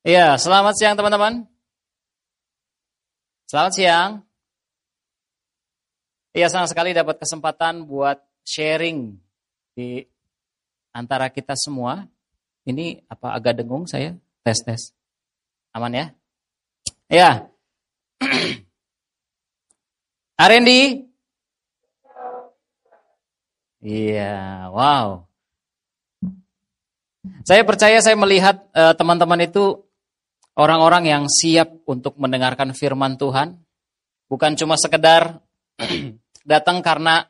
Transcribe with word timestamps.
Iya, 0.00 0.40
selamat 0.40 0.80
siang 0.80 0.96
teman-teman. 0.96 1.44
Selamat 3.44 3.72
siang. 3.76 4.10
Iya, 6.32 6.48
senang 6.48 6.72
sekali 6.72 6.96
dapat 6.96 7.20
kesempatan 7.20 7.84
buat 7.84 8.16
sharing 8.40 9.20
di 9.76 10.00
antara 10.96 11.28
kita 11.28 11.52
semua. 11.52 12.08
Ini 12.64 13.04
apa 13.12 13.36
agak 13.36 13.60
dengung 13.60 13.84
saya? 13.84 14.16
Tes 14.40 14.64
tes. 14.64 14.96
Aman 15.76 15.92
ya? 15.92 16.06
Iya. 17.12 17.52
Arendi? 20.40 21.04
Iya, 23.84 24.64
wow. 24.72 25.28
Saya 27.44 27.68
percaya 27.68 28.00
saya 28.00 28.16
melihat 28.16 28.64
eh, 28.72 28.96
teman-teman 28.96 29.44
uh, 29.44 29.48
itu 29.48 29.64
orang-orang 30.58 31.04
yang 31.06 31.24
siap 31.28 31.84
untuk 31.86 32.18
mendengarkan 32.18 32.74
firman 32.74 33.14
Tuhan, 33.20 33.58
bukan 34.26 34.52
cuma 34.58 34.74
sekedar 34.74 35.38
datang 36.50 36.82
karena 36.82 37.26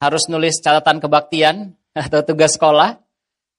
harus 0.00 0.26
nulis 0.30 0.58
catatan 0.62 0.98
kebaktian 1.02 1.76
atau 2.06 2.20
tugas 2.24 2.56
sekolah, 2.56 2.98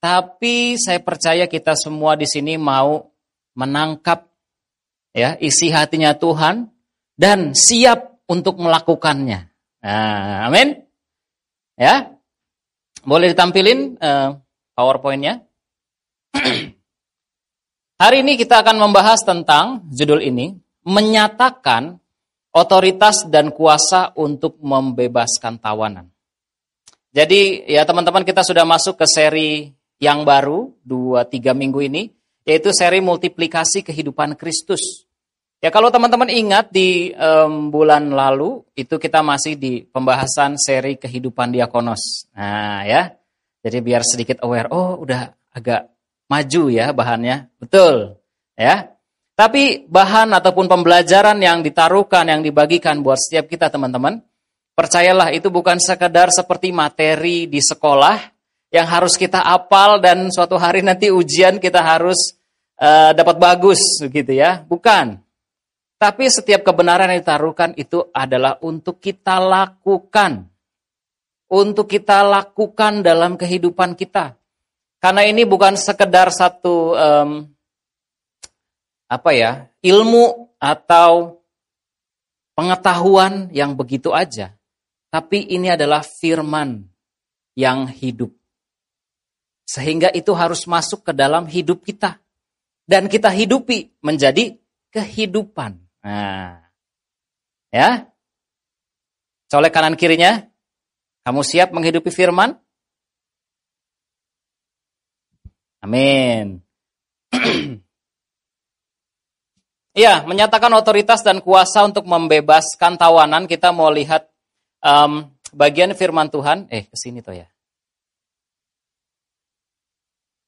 tapi 0.02 0.76
saya 0.76 1.00
percaya 1.00 1.46
kita 1.46 1.78
semua 1.78 2.18
di 2.18 2.26
sini 2.26 2.58
mau 2.58 3.14
menangkap 3.54 4.26
ya 5.14 5.38
isi 5.38 5.70
hatinya 5.70 6.18
Tuhan 6.18 6.68
dan 7.14 7.54
siap 7.54 8.26
untuk 8.26 8.58
melakukannya. 8.58 9.54
Nah, 9.84 10.48
amin. 10.50 10.80
Ya, 11.78 12.14
boleh 13.04 13.34
ditampilin 13.34 14.00
uh, 14.00 14.40
PowerPoint-nya. 14.74 15.44
Hari 18.02 18.26
ini 18.26 18.34
kita 18.42 18.66
akan 18.66 18.82
membahas 18.82 19.22
tentang 19.22 19.86
judul 19.94 20.26
ini, 20.26 20.58
menyatakan 20.82 22.02
otoritas 22.50 23.30
dan 23.30 23.54
kuasa 23.54 24.10
untuk 24.18 24.58
membebaskan 24.62 25.62
tawanan. 25.62 26.10
Jadi 27.14 27.70
ya 27.70 27.86
teman-teman 27.86 28.26
kita 28.26 28.42
sudah 28.42 28.66
masuk 28.66 28.98
ke 28.98 29.06
seri 29.06 29.70
yang 30.02 30.26
baru, 30.26 30.74
2-3 30.82 31.54
minggu 31.54 31.86
ini, 31.86 32.10
yaitu 32.50 32.74
seri 32.74 32.98
multiplikasi 32.98 33.86
kehidupan 33.86 34.34
Kristus. 34.42 35.06
Ya 35.62 35.70
kalau 35.70 35.94
teman-teman 35.94 36.28
ingat 36.34 36.74
di 36.74 37.14
um, 37.14 37.70
bulan 37.70 38.10
lalu, 38.10 38.66
itu 38.74 38.98
kita 38.98 39.22
masih 39.22 39.54
di 39.56 39.86
pembahasan 39.86 40.58
seri 40.58 40.98
kehidupan 40.98 41.54
diakonos. 41.54 42.28
Nah 42.34 42.84
ya, 42.90 43.14
jadi 43.62 43.80
biar 43.80 44.02
sedikit 44.02 44.42
aware, 44.42 44.68
oh 44.74 44.98
udah 45.00 45.30
agak 45.54 45.93
maju 46.34 46.64
ya 46.74 46.90
bahannya. 46.90 47.54
Betul. 47.62 48.18
Ya. 48.58 48.90
Tapi 49.34 49.86
bahan 49.90 50.34
ataupun 50.34 50.70
pembelajaran 50.70 51.38
yang 51.42 51.62
ditaruhkan, 51.66 52.26
yang 52.30 52.42
dibagikan 52.42 53.02
buat 53.02 53.18
setiap 53.18 53.50
kita 53.50 53.70
teman-teman, 53.70 54.22
percayalah 54.78 55.34
itu 55.34 55.50
bukan 55.50 55.82
sekedar 55.82 56.30
seperti 56.30 56.70
materi 56.70 57.50
di 57.50 57.58
sekolah 57.58 58.30
yang 58.74 58.86
harus 58.90 59.18
kita 59.18 59.42
apal 59.42 60.02
dan 60.02 60.30
suatu 60.30 60.58
hari 60.58 60.82
nanti 60.86 61.10
ujian 61.14 61.58
kita 61.62 61.82
harus 61.82 62.38
uh, 62.78 63.14
dapat 63.14 63.38
bagus 63.38 63.82
gitu 64.06 64.34
ya. 64.34 64.62
Bukan. 64.66 65.18
Tapi 65.98 66.28
setiap 66.30 66.68
kebenaran 66.68 67.10
yang 67.10 67.22
ditaruhkan 67.24 67.72
itu 67.80 68.06
adalah 68.14 68.62
untuk 68.62 69.02
kita 69.02 69.42
lakukan. 69.42 70.46
Untuk 71.54 71.86
kita 71.90 72.26
lakukan 72.26 73.06
dalam 73.06 73.38
kehidupan 73.38 73.94
kita. 73.94 74.38
Karena 75.04 75.28
ini 75.28 75.44
bukan 75.44 75.76
sekedar 75.76 76.32
satu 76.32 76.96
um, 76.96 77.44
apa 79.12 79.30
ya 79.36 79.68
ilmu 79.84 80.56
atau 80.56 81.44
pengetahuan 82.56 83.52
yang 83.52 83.76
begitu 83.76 84.16
aja, 84.16 84.56
tapi 85.12 85.44
ini 85.44 85.68
adalah 85.76 86.08
firman 86.08 86.88
yang 87.52 87.92
hidup. 87.92 88.32
Sehingga 89.68 90.08
itu 90.16 90.32
harus 90.32 90.64
masuk 90.72 91.04
ke 91.04 91.12
dalam 91.12 91.52
hidup 91.52 91.84
kita. 91.84 92.24
Dan 92.88 93.12
kita 93.12 93.28
hidupi 93.28 94.00
menjadi 94.00 94.56
kehidupan. 94.88 95.84
Nah, 96.00 96.64
ya. 97.76 98.08
Colek 99.52 99.76
kanan 99.76 100.00
kirinya. 100.00 100.48
Kamu 101.28 101.44
siap 101.44 101.76
menghidupi 101.76 102.08
firman? 102.08 102.63
Amin. 105.84 106.64
Iya, 109.94 110.26
menyatakan 110.26 110.74
otoritas 110.74 111.22
dan 111.22 111.38
kuasa 111.38 111.86
untuk 111.86 112.10
membebaskan 112.10 112.98
tawanan. 112.98 113.46
Kita 113.46 113.70
mau 113.70 113.94
lihat 113.94 114.26
um, 114.82 115.30
bagian 115.54 115.94
firman 115.94 116.34
Tuhan. 116.34 116.66
Eh, 116.74 116.90
ke 116.90 116.98
sini 116.98 117.22
tuh 117.22 117.38
ya. 117.38 117.46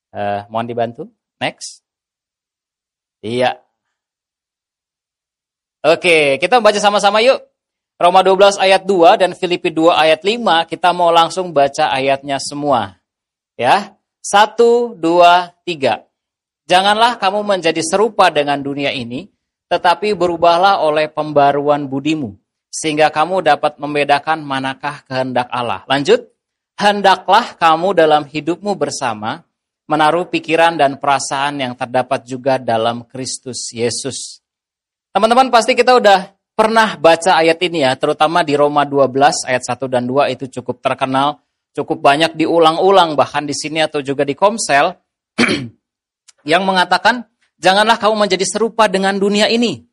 Uh, 0.09 0.49
mohon 0.49 0.65
dibantu. 0.65 1.13
Next. 1.37 1.85
Iya. 3.21 3.61
Oke, 5.85 6.41
kita 6.41 6.57
baca 6.57 6.81
sama-sama 6.81 7.21
yuk. 7.21 7.37
Roma 8.01 8.25
12 8.25 8.57
ayat 8.57 8.81
2 8.81 9.21
dan 9.21 9.37
Filipi 9.37 9.69
2 9.69 9.93
ayat 9.93 10.25
5. 10.25 10.65
Kita 10.65 10.89
mau 10.89 11.13
langsung 11.13 11.53
baca 11.53 11.93
ayatnya 11.93 12.41
semua. 12.41 12.97
Ya. 13.61 13.93
Satu, 14.25 14.97
dua, 14.97 15.53
tiga. 15.69 16.01
Janganlah 16.65 17.21
kamu 17.21 17.45
menjadi 17.45 17.77
serupa 17.85 18.33
dengan 18.33 18.57
dunia 18.57 18.89
ini, 18.89 19.29
tetapi 19.69 20.17
berubahlah 20.17 20.81
oleh 20.81 21.05
pembaruan 21.13 21.85
budimu, 21.85 22.33
sehingga 22.73 23.13
kamu 23.13 23.45
dapat 23.45 23.77
membedakan 23.77 24.41
manakah 24.41 25.05
kehendak 25.05 25.45
Allah. 25.53 25.85
Lanjut, 25.85 26.25
hendaklah 26.73 27.53
kamu 27.53 27.93
dalam 27.93 28.25
hidupmu 28.25 28.73
bersama, 28.73 29.45
menaruh 29.85 30.25
pikiran 30.25 30.73
dan 30.73 30.97
perasaan 30.97 31.61
yang 31.61 31.77
terdapat 31.77 32.25
juga 32.25 32.57
dalam 32.57 33.05
Kristus 33.05 33.69
Yesus. 33.69 34.41
Teman-teman 35.13 35.53
pasti 35.53 35.77
kita 35.77 36.01
udah 36.01 36.33
pernah 36.57 36.97
baca 36.97 37.45
ayat 37.45 37.61
ini 37.61 37.85
ya, 37.85 37.93
terutama 37.93 38.41
di 38.41 38.57
Roma 38.57 38.89
12 38.89 39.45
ayat 39.45 39.61
1 39.61 39.85
dan 39.85 40.09
2 40.09 40.33
itu 40.33 40.49
cukup 40.49 40.81
terkenal 40.81 41.44
cukup 41.75 41.99
banyak 41.99 42.39
diulang-ulang 42.39 43.19
bahkan 43.19 43.43
di 43.43 43.51
sini 43.51 43.83
atau 43.83 43.99
juga 43.99 44.23
di 44.23 44.31
Komsel 44.31 44.95
yang 46.51 46.63
mengatakan 46.63 47.27
janganlah 47.59 47.99
kamu 47.99 48.15
menjadi 48.15 48.45
serupa 48.47 48.87
dengan 48.87 49.19
dunia 49.19 49.51
ini. 49.51 49.83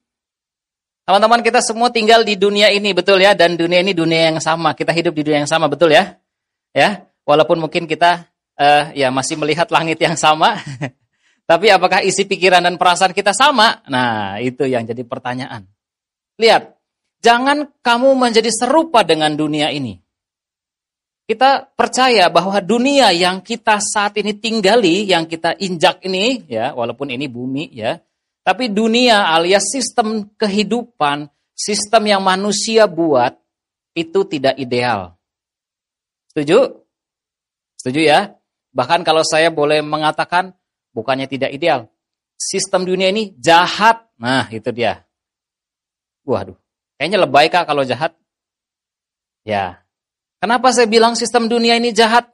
Teman-teman 1.03 1.43
kita 1.43 1.59
semua 1.59 1.91
tinggal 1.91 2.23
di 2.23 2.39
dunia 2.39 2.71
ini 2.71 2.95
betul 2.95 3.19
ya 3.19 3.35
dan 3.35 3.59
dunia 3.59 3.83
ini 3.83 3.91
dunia 3.91 4.31
yang 4.31 4.39
sama. 4.39 4.71
Kita 4.79 4.95
hidup 4.95 5.11
di 5.19 5.27
dunia 5.27 5.43
yang 5.43 5.51
sama 5.51 5.67
betul 5.67 5.91
ya? 5.91 6.15
Ya, 6.71 7.11
walaupun 7.27 7.59
mungkin 7.59 7.91
kita 7.91 8.31
uh, 8.55 8.95
ya 8.95 9.11
masih 9.11 9.35
melihat 9.35 9.67
langit 9.75 9.99
yang 9.99 10.15
sama. 10.15 10.63
Tapi 11.51 11.75
apakah 11.75 12.07
isi 12.07 12.23
pikiran 12.23 12.63
dan 12.63 12.79
perasaan 12.79 13.11
kita 13.11 13.35
sama? 13.35 13.83
Nah, 13.91 14.39
itu 14.39 14.63
yang 14.63 14.87
jadi 14.87 15.03
pertanyaan. 15.03 15.67
Lihat, 16.39 16.79
jangan 17.19 17.67
kamu 17.83 18.15
menjadi 18.15 18.49
serupa 18.49 19.03
dengan 19.03 19.35
dunia 19.35 19.69
ini. 19.75 19.99
Kita 21.23 21.71
percaya 21.79 22.27
bahwa 22.29 22.59
dunia 22.59 23.15
yang 23.15 23.41
kita 23.41 23.79
saat 23.79 24.19
ini 24.19 24.35
tinggali, 24.35 25.07
yang 25.07 25.25
kita 25.25 25.55
injak 25.63 26.03
ini, 26.03 26.45
ya, 26.51 26.75
walaupun 26.75 27.15
ini 27.15 27.31
bumi, 27.31 27.71
ya, 27.73 28.03
tapi 28.43 28.67
dunia 28.67 29.31
alias 29.31 29.71
sistem 29.71 30.27
kehidupan, 30.35 31.31
sistem 31.55 32.03
yang 32.11 32.23
manusia 32.27 32.91
buat, 32.91 33.39
itu 33.95 34.27
tidak 34.27 34.59
ideal. 34.59 35.15
Setuju? 36.35 36.83
Setuju 37.79 38.01
ya? 38.03 38.35
Bahkan 38.75 39.07
kalau 39.07 39.23
saya 39.23 39.53
boleh 39.55 39.79
mengatakan, 39.85 40.59
bukannya 40.91 41.31
tidak 41.31 41.55
ideal. 41.55 41.87
Sistem 42.35 42.83
dunia 42.83 43.15
ini 43.15 43.37
jahat. 43.39 44.11
Nah, 44.19 44.51
itu 44.51 44.75
dia. 44.75 45.07
Waduh, 46.27 46.59
kayaknya 46.99 47.19
lebay 47.23 47.47
kak 47.47 47.67
kalau 47.69 47.87
jahat. 47.87 48.15
Ya, 49.43 49.82
Kenapa 50.43 50.75
saya 50.75 50.91
bilang 50.91 51.15
sistem 51.15 51.47
dunia 51.47 51.79
ini 51.79 51.95
jahat? 51.95 52.27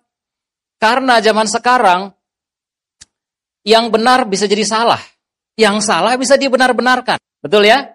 Karena 0.80 1.20
zaman 1.20 1.44
sekarang 1.44 2.08
yang 3.68 3.92
benar 3.92 4.24
bisa 4.24 4.48
jadi 4.48 4.64
salah. 4.64 5.02
Yang 5.60 5.84
salah 5.84 6.16
bisa 6.16 6.40
dibenar-benarkan. 6.40 7.20
Betul 7.44 7.68
ya? 7.68 7.92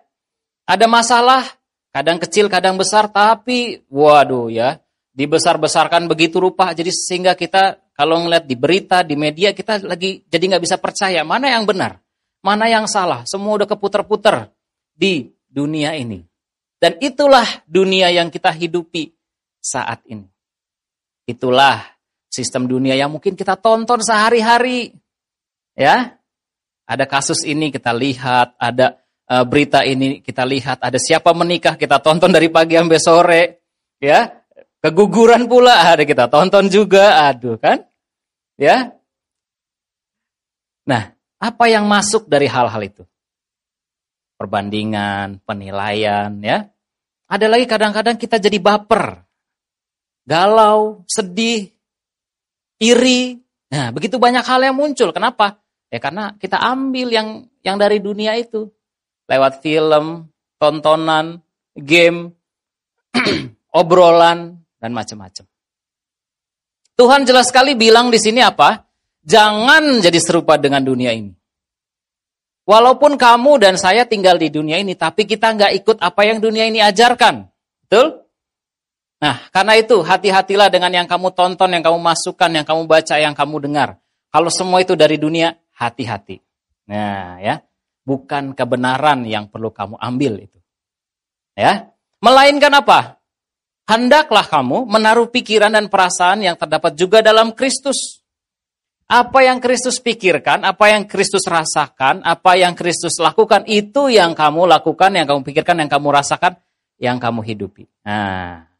Ada 0.69 0.86
masalah, 0.86 1.42
kadang 1.89 2.21
kecil, 2.21 2.45
kadang 2.45 2.77
besar, 2.77 3.10
tapi 3.10 3.81
waduh 3.89 4.54
ya, 4.54 4.77
dibesar-besarkan 5.18 6.06
begitu 6.06 6.38
rupa, 6.38 6.71
jadi 6.77 6.94
sehingga 6.94 7.33
kita 7.33 7.81
kalau 7.98 8.21
ngeliat 8.21 8.45
di 8.45 8.56
berita, 8.56 9.01
di 9.01 9.18
media, 9.18 9.51
kita 9.51 9.81
lagi 9.81 10.21
jadi 10.30 10.56
nggak 10.56 10.63
bisa 10.63 10.77
percaya 10.77 11.25
mana 11.25 11.50
yang 11.50 11.65
benar, 11.65 12.00
mana 12.45 12.69
yang 12.69 12.86
salah. 12.86 13.25
Semua 13.25 13.60
udah 13.60 13.68
keputar-putar 13.68 14.54
di 14.94 15.33
dunia 15.50 15.98
ini. 15.98 16.21
Dan 16.77 17.01
itulah 17.01 17.48
dunia 17.68 18.13
yang 18.13 18.31
kita 18.31 18.51
hidupi 18.51 19.12
saat 19.63 20.04
ini. 20.12 20.27
Itulah 21.24 21.80
sistem 22.27 22.68
dunia 22.68 23.00
yang 23.00 23.07
mungkin 23.07 23.39
kita 23.39 23.56
tonton 23.56 24.04
sehari-hari. 24.04 24.92
Ya. 25.80 26.19
Ada 26.83 27.07
kasus 27.07 27.48
ini 27.48 27.71
kita 27.71 27.95
lihat, 27.95 28.60
ada 28.60 29.00
uh, 29.31 29.48
berita 29.48 29.88
ini 29.88 30.19
kita 30.19 30.44
lihat, 30.44 30.83
ada 30.83 31.00
siapa 31.00 31.31
menikah 31.31 31.80
kita 31.80 32.04
tonton 32.04 32.27
dari 32.27 32.51
pagi 32.51 32.75
sampai 32.75 33.00
sore, 33.00 33.44
ya. 34.04 34.27
Keguguran 34.83 35.48
pula 35.48 35.95
ada 35.95 36.04
kita 36.04 36.27
tonton 36.27 36.68
juga, 36.68 37.31
aduh 37.31 37.56
kan? 37.56 37.88
Ya. 38.60 38.92
Nah, 40.83 41.15
apa 41.39 41.65
yang 41.71 41.88
masuk 41.88 42.27
dari 42.27 42.51
hal-hal 42.51 42.83
itu? 42.83 43.04
Perbandingan, 44.36 45.39
penilaian, 45.48 46.36
ya. 46.44 46.68
Ada 47.31 47.48
lagi 47.48 47.63
kadang-kadang 47.63 48.19
kita 48.19 48.44
jadi 48.44 48.60
baper. 48.60 49.24
Galau, 50.24 51.04
sedih, 51.08 51.72
iri. 52.80 53.44
Nah, 53.72 53.92
begitu 53.92 54.16
banyak 54.16 54.44
hal 54.44 54.64
yang 54.64 54.75
muncul. 54.75 55.12
Kenapa? 55.12 55.60
Ya 55.92 56.00
karena 56.02 56.34
kita 56.40 56.58
ambil 56.58 57.14
yang 57.14 57.28
yang 57.62 57.78
dari 57.78 58.02
dunia 58.02 58.34
itu 58.40 58.72
lewat 59.30 59.62
film, 59.62 60.31
tontonan, 60.58 61.44
game, 61.75 62.34
obrolan 63.80 64.58
dan 64.80 64.92
macam-macam. 64.92 65.46
Tuhan 66.94 67.22
jelas 67.25 67.50
sekali 67.50 67.74
bilang 67.74 68.14
di 68.14 68.22
sini 68.22 68.42
apa? 68.42 68.86
Jangan 69.24 70.04
jadi 70.04 70.20
serupa 70.20 70.60
dengan 70.60 70.84
dunia 70.84 71.16
ini. 71.16 71.31
Walaupun 72.64 73.20
kamu 73.20 73.60
dan 73.60 73.75
saya 73.75 74.08
tinggal 74.08 74.40
di 74.40 74.48
dunia 74.48 74.80
ini, 74.80 74.96
tapi 74.96 75.28
kita 75.28 75.52
nggak 75.52 75.72
ikut 75.84 75.98
apa 76.00 76.22
yang 76.24 76.40
dunia 76.40 76.64
ini 76.64 76.80
ajarkan. 76.80 77.44
Betul? 77.84 78.23
Nah, 79.24 79.40
karena 79.56 79.80
itu 79.80 80.04
hati-hatilah 80.04 80.68
dengan 80.68 80.92
yang 80.92 81.08
kamu 81.08 81.31
tonton, 81.31 81.72
yang 81.72 81.80
kamu 81.80 81.96
masukkan, 81.96 82.52
yang 82.52 82.68
kamu 82.68 82.84
baca, 82.84 83.16
yang 83.16 83.31
kamu 83.31 83.56
dengar. 83.64 83.96
Kalau 84.28 84.52
semua 84.52 84.84
itu 84.84 85.00
dari 85.00 85.16
dunia, 85.16 85.56
hati-hati. 85.80 86.44
Nah, 86.92 87.40
ya, 87.40 87.64
bukan 88.04 88.52
kebenaran 88.52 89.24
yang 89.24 89.48
perlu 89.48 89.72
kamu 89.72 89.96
ambil 89.96 90.44
itu. 90.44 90.60
Ya, 91.56 91.96
melainkan 92.20 92.75
apa? 92.75 93.24
Hendaklah 93.88 94.44
kamu 94.44 94.92
menaruh 94.92 95.31
pikiran 95.31 95.72
dan 95.72 95.88
perasaan 95.88 96.44
yang 96.44 96.60
terdapat 96.60 96.92
juga 97.00 97.24
dalam 97.24 97.56
Kristus. 97.56 98.20
Apa 99.08 99.48
yang 99.48 99.64
Kristus 99.64 100.04
pikirkan, 100.04 100.68
apa 100.68 100.92
yang 100.92 101.08
Kristus 101.08 101.48
rasakan, 101.48 102.28
apa 102.28 102.60
yang 102.60 102.75
Kristus 102.75 103.16
lakukan, 103.24 103.64
itu 103.72 104.12
yang 104.12 104.36
kamu 104.36 104.68
lakukan, 104.68 105.16
yang 105.16 105.24
kamu 105.31 105.48
pikirkan, 105.48 105.80
yang 105.80 105.88
kamu 105.88 106.12
rasakan, 106.12 106.60
yang 107.00 107.24
kamu 107.24 107.40
hidupi. 107.44 107.88
Nah, 108.04 108.73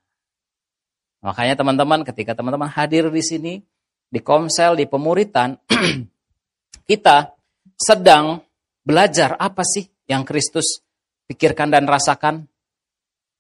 makanya 1.24 1.56
teman-teman, 1.56 2.04
ketika 2.04 2.36
teman-teman 2.36 2.68
hadir 2.68 3.08
di 3.08 3.24
sini, 3.24 3.54
di 4.12 4.20
komsel, 4.20 4.76
di 4.76 4.86
pemuritan, 4.86 5.56
kita 6.90 7.32
sedang 7.80 8.44
belajar 8.84 9.40
apa 9.40 9.64
sih 9.64 9.88
yang 10.06 10.28
Kristus 10.28 10.84
pikirkan 11.26 11.72
dan 11.72 11.88
rasakan 11.88 12.44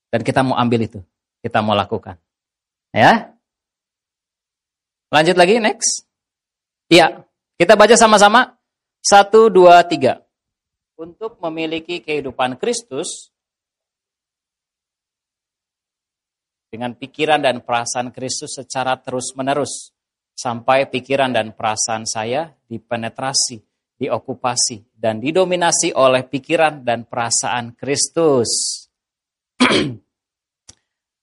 dan 0.07 0.21
kita 0.23 0.45
mau 0.45 0.55
ambil 0.55 0.87
itu, 0.87 0.99
kita 1.43 1.59
mau 1.59 1.75
lakukan. 1.75 2.15
Ya. 2.93 3.33
Lanjut 5.09 5.37
lagi 5.37 5.57
next. 5.57 6.05
Iya, 6.89 7.25
kita 7.57 7.73
baca 7.73 7.97
sama-sama. 7.97 8.53
Satu, 9.03 9.49
dua, 9.49 9.81
tiga. 9.83 10.21
Untuk 10.93 11.41
memiliki 11.41 11.99
kehidupan 11.99 12.55
Kristus, 12.61 13.32
dengan 16.73 16.97
pikiran 16.97 17.37
dan 17.37 17.61
perasaan 17.61 18.09
Kristus 18.09 18.57
secara 18.57 18.97
terus-menerus 18.97 19.93
sampai 20.33 20.89
pikiran 20.89 21.29
dan 21.29 21.53
perasaan 21.53 22.09
saya 22.09 22.49
dipenetrasi, 22.65 23.61
diokupasi, 24.01 24.97
dan 24.97 25.21
didominasi 25.21 25.93
oleh 25.93 26.25
pikiran 26.25 26.81
dan 26.81 27.05
perasaan 27.05 27.77
Kristus. 27.77 28.49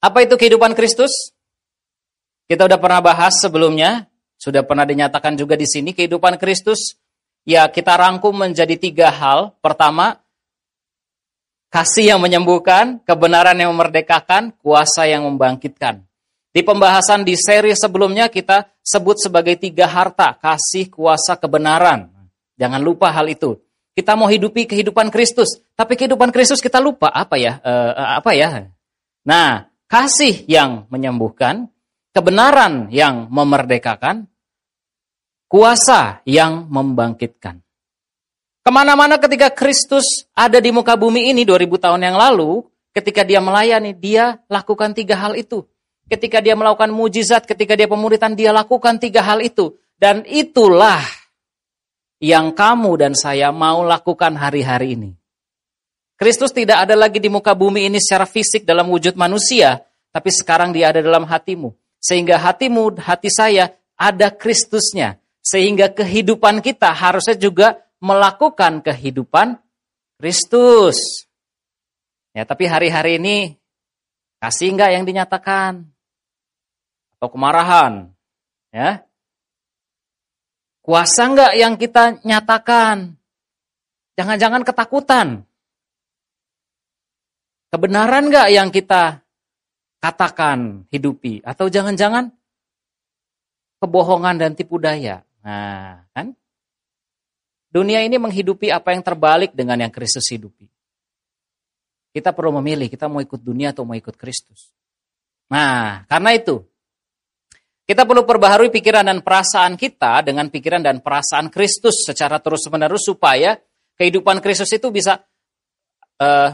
Apa 0.07 0.23
itu 0.23 0.39
kehidupan 0.39 0.79
Kristus? 0.79 1.35
Kita 2.47 2.71
udah 2.71 2.79
pernah 2.79 3.03
bahas 3.03 3.43
sebelumnya, 3.43 4.07
sudah 4.39 4.63
pernah 4.63 4.87
dinyatakan 4.87 5.35
juga 5.35 5.59
di 5.59 5.67
sini 5.67 5.91
kehidupan 5.91 6.39
Kristus. 6.39 6.95
Ya, 7.43 7.67
kita 7.67 7.99
rangkum 7.99 8.39
menjadi 8.39 8.79
tiga 8.79 9.11
hal. 9.11 9.59
Pertama, 9.59 10.23
kasih 11.71 12.15
yang 12.15 12.21
menyembuhkan, 12.21 13.01
kebenaran 13.07 13.57
yang 13.57 13.71
memerdekakan, 13.73 14.53
kuasa 14.59 15.07
yang 15.07 15.25
membangkitkan. 15.25 16.03
Di 16.51 16.67
pembahasan 16.67 17.23
di 17.23 17.39
seri 17.39 17.71
sebelumnya 17.79 18.27
kita 18.27 18.67
sebut 18.83 19.23
sebagai 19.23 19.55
tiga 19.55 19.87
harta, 19.87 20.35
kasih, 20.35 20.91
kuasa, 20.91 21.39
kebenaran. 21.39 22.11
Jangan 22.59 22.83
lupa 22.83 23.15
hal 23.15 23.31
itu. 23.31 23.55
Kita 23.95 24.19
mau 24.19 24.27
hidupi 24.27 24.67
kehidupan 24.67 25.15
Kristus, 25.15 25.63
tapi 25.79 25.95
kehidupan 25.95 26.35
Kristus 26.35 26.59
kita 26.59 26.83
lupa 26.83 27.07
apa 27.15 27.39
ya? 27.39 27.63
Uh, 27.63 28.19
apa 28.19 28.35
ya? 28.35 28.67
Nah, 29.23 29.71
kasih 29.87 30.43
yang 30.51 30.91
menyembuhkan, 30.91 31.71
kebenaran 32.11 32.91
yang 32.91 33.31
memerdekakan, 33.31 34.27
kuasa 35.47 36.23
yang 36.27 36.67
membangkitkan. 36.67 37.63
Ke 38.61 38.71
mana-mana 38.71 39.17
ketika 39.17 39.49
Kristus 39.49 40.29
ada 40.37 40.61
di 40.61 40.69
muka 40.71 40.95
bumi 40.95 41.33
ini 41.33 41.49
2000 41.49 41.85
tahun 41.89 42.01
yang 42.05 42.17
lalu, 42.17 42.65
ketika 42.93 43.25
dia 43.25 43.41
melayani, 43.41 43.97
dia 43.97 44.41
lakukan 44.49 44.93
tiga 44.93 45.17
hal 45.17 45.37
itu 45.37 45.65
ketika 46.11 46.43
dia 46.43 46.59
melakukan 46.59 46.91
mujizat, 46.91 47.47
ketika 47.47 47.79
dia 47.79 47.87
pemuritan, 47.87 48.35
dia 48.35 48.51
lakukan 48.51 48.99
tiga 48.99 49.23
hal 49.23 49.39
itu. 49.39 49.79
Dan 49.95 50.27
itulah 50.27 51.01
yang 52.19 52.51
kamu 52.51 52.99
dan 52.99 53.13
saya 53.15 53.55
mau 53.55 53.87
lakukan 53.87 54.35
hari-hari 54.35 54.99
ini. 54.99 55.11
Kristus 56.19 56.53
tidak 56.53 56.85
ada 56.85 56.99
lagi 56.99 57.17
di 57.17 57.33
muka 57.33 57.57
bumi 57.57 57.89
ini 57.89 57.97
secara 57.97 58.29
fisik 58.29 58.69
dalam 58.69 58.93
wujud 58.93 59.17
manusia, 59.17 59.81
tapi 60.13 60.29
sekarang 60.29 60.75
dia 60.75 60.93
ada 60.93 61.01
dalam 61.01 61.25
hatimu. 61.25 61.73
Sehingga 61.97 62.37
hatimu, 62.37 63.01
hati 63.01 63.31
saya 63.33 63.73
ada 63.97 64.29
Kristusnya. 64.29 65.17
Sehingga 65.41 65.89
kehidupan 65.89 66.61
kita 66.61 66.93
harusnya 66.93 67.33
juga 67.41 67.81
melakukan 68.01 68.83
kehidupan 68.83 69.61
Kristus. 70.19 71.29
Ya, 72.35 72.43
tapi 72.43 72.67
hari-hari 72.67 73.21
ini 73.21 73.37
kasih 74.41 74.75
enggak 74.75 74.91
yang 74.97 75.05
dinyatakan? 75.05 75.91
atau 77.21 77.29
kemarahan. 77.29 78.09
Ya. 78.73 79.05
Kuasa 80.81 81.29
enggak 81.29 81.53
yang 81.53 81.77
kita 81.77 82.17
nyatakan? 82.25 83.13
Jangan-jangan 84.17 84.65
ketakutan. 84.65 85.45
Kebenaran 87.69 88.33
enggak 88.33 88.49
yang 88.49 88.73
kita 88.73 89.21
katakan, 90.01 90.89
hidupi? 90.89 91.45
Atau 91.45 91.69
jangan-jangan 91.69 92.33
kebohongan 93.85 94.41
dan 94.41 94.57
tipu 94.57 94.81
daya? 94.81 95.21
Nah, 95.45 96.09
kan? 96.17 96.33
Dunia 97.71 98.03
ini 98.03 98.19
menghidupi 98.19 98.75
apa 98.75 98.91
yang 98.91 99.07
terbalik 99.07 99.55
dengan 99.55 99.79
yang 99.79 99.95
Kristus 99.95 100.27
hidupi. 100.35 100.67
Kita 102.11 102.35
perlu 102.35 102.59
memilih, 102.59 102.91
kita 102.91 103.07
mau 103.07 103.23
ikut 103.23 103.39
dunia 103.39 103.71
atau 103.71 103.87
mau 103.87 103.95
ikut 103.95 104.19
Kristus. 104.19 104.75
Nah, 105.55 106.03
karena 106.11 106.35
itu, 106.35 106.59
kita 107.87 108.03
perlu 108.03 108.27
perbaharui 108.27 108.75
pikiran 108.75 109.07
dan 109.07 109.23
perasaan 109.23 109.79
kita 109.79 110.27
dengan 110.27 110.51
pikiran 110.51 110.83
dan 110.83 110.99
perasaan 110.99 111.47
Kristus 111.51 112.03
secara 112.03 112.43
terus-menerus 112.43 113.07
supaya 113.07 113.55
kehidupan 113.95 114.43
Kristus 114.43 114.75
itu 114.75 114.91
bisa 114.91 115.23
uh, 116.19 116.51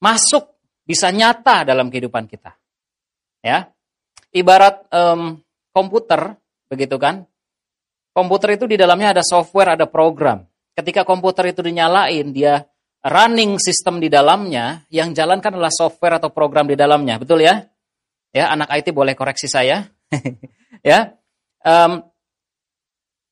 masuk, 0.00 0.56
bisa 0.88 1.12
nyata 1.12 1.68
dalam 1.68 1.92
kehidupan 1.92 2.24
kita. 2.24 2.56
Ya, 3.44 3.68
ibarat 4.32 4.88
um, 4.88 5.44
komputer, 5.72 6.40
begitu 6.72 6.96
kan? 6.96 7.28
Komputer 8.14 8.54
itu 8.54 8.70
di 8.70 8.78
dalamnya 8.78 9.18
ada 9.18 9.26
software, 9.26 9.74
ada 9.74 9.90
program. 9.90 10.46
Ketika 10.70 11.02
komputer 11.02 11.50
itu 11.50 11.66
dinyalain, 11.66 12.30
dia 12.30 12.62
running 13.02 13.58
sistem 13.58 13.98
di 13.98 14.06
dalamnya, 14.06 14.86
yang 14.94 15.10
jalankan 15.10 15.58
adalah 15.58 15.74
software 15.74 16.22
atau 16.22 16.30
program 16.30 16.70
di 16.70 16.78
dalamnya, 16.78 17.18
betul 17.18 17.42
ya? 17.42 17.66
Ya, 18.30 18.54
anak 18.54 18.70
IT 18.70 18.94
boleh 18.94 19.18
koreksi 19.18 19.50
saya. 19.50 19.90
ya, 20.86 21.18
um, 21.66 22.06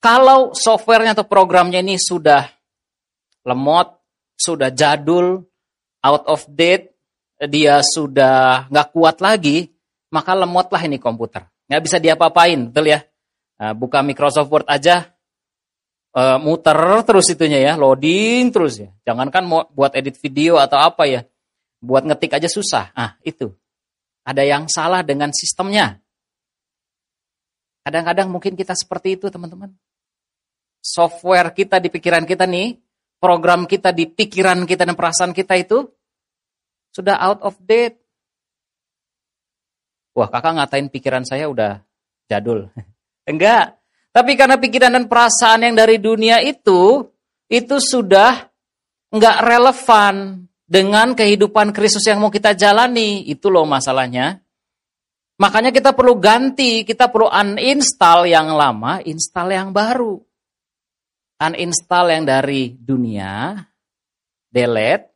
kalau 0.02 0.50
softwarenya 0.50 1.14
atau 1.14 1.30
programnya 1.30 1.78
ini 1.78 1.94
sudah 1.94 2.50
lemot, 3.46 4.02
sudah 4.34 4.74
jadul, 4.74 5.46
out 6.02 6.26
of 6.26 6.42
date, 6.50 6.90
dia 7.38 7.78
sudah 7.86 8.66
nggak 8.66 8.88
kuat 8.90 9.22
lagi, 9.22 9.70
maka 10.10 10.34
lemotlah 10.34 10.82
ini 10.82 10.98
komputer. 10.98 11.46
Nggak 11.70 11.82
bisa 11.86 11.96
diapa-apain, 12.02 12.70
betul 12.70 12.90
ya? 12.90 12.98
Buka 13.70 14.02
Microsoft 14.02 14.50
Word 14.50 14.66
aja, 14.66 15.14
uh, 16.18 16.42
muter 16.42 16.74
terus 17.06 17.30
itunya 17.30 17.62
ya, 17.62 17.72
loading 17.78 18.50
terus 18.50 18.82
ya. 18.82 18.90
Jangankan 19.06 19.42
mau 19.46 19.62
buat 19.70 19.94
edit 19.94 20.18
video 20.18 20.58
atau 20.58 20.82
apa 20.82 21.06
ya, 21.06 21.22
buat 21.78 22.02
ngetik 22.02 22.34
aja 22.34 22.50
susah. 22.50 22.90
Ah 22.98 23.14
itu, 23.22 23.54
ada 24.26 24.42
yang 24.42 24.66
salah 24.66 25.06
dengan 25.06 25.30
sistemnya. 25.30 26.02
Kadang-kadang 27.82 28.30
mungkin 28.30 28.54
kita 28.54 28.74
seperti 28.74 29.18
itu 29.18 29.26
teman-teman. 29.30 29.74
software 30.82 31.54
kita 31.54 31.78
di 31.78 31.94
pikiran 31.94 32.26
kita 32.26 32.42
nih, 32.42 32.74
program 33.22 33.70
kita 33.70 33.94
di 33.94 34.10
pikiran 34.10 34.66
kita 34.66 34.82
dan 34.82 34.98
perasaan 34.98 35.30
kita 35.30 35.54
itu 35.54 35.86
sudah 36.90 37.22
out 37.22 37.38
of 37.46 37.54
date. 37.62 38.02
Wah, 40.18 40.26
kakak 40.26 40.58
ngatain 40.58 40.90
pikiran 40.90 41.22
saya 41.22 41.46
udah 41.46 41.86
jadul. 42.26 42.66
Enggak. 43.26 43.78
Tapi 44.12 44.36
karena 44.36 44.60
pikiran 44.60 44.92
dan 44.92 45.06
perasaan 45.08 45.64
yang 45.64 45.74
dari 45.78 45.96
dunia 45.96 46.44
itu, 46.44 47.06
itu 47.48 47.76
sudah 47.80 48.52
enggak 49.08 49.36
relevan 49.40 50.44
dengan 50.68 51.16
kehidupan 51.16 51.72
Kristus 51.72 52.04
yang 52.04 52.20
mau 52.20 52.28
kita 52.28 52.52
jalani. 52.52 53.24
Itu 53.24 53.48
loh 53.48 53.64
masalahnya. 53.64 54.42
Makanya 55.40 55.72
kita 55.72 55.96
perlu 55.96 56.20
ganti, 56.20 56.84
kita 56.84 57.08
perlu 57.08 57.32
uninstall 57.32 58.28
yang 58.28 58.52
lama, 58.52 59.00
install 59.00 59.48
yang 59.50 59.68
baru. 59.72 60.20
Uninstall 61.42 62.14
yang 62.14 62.24
dari 62.28 62.76
dunia, 62.78 63.58
delete, 64.46 65.10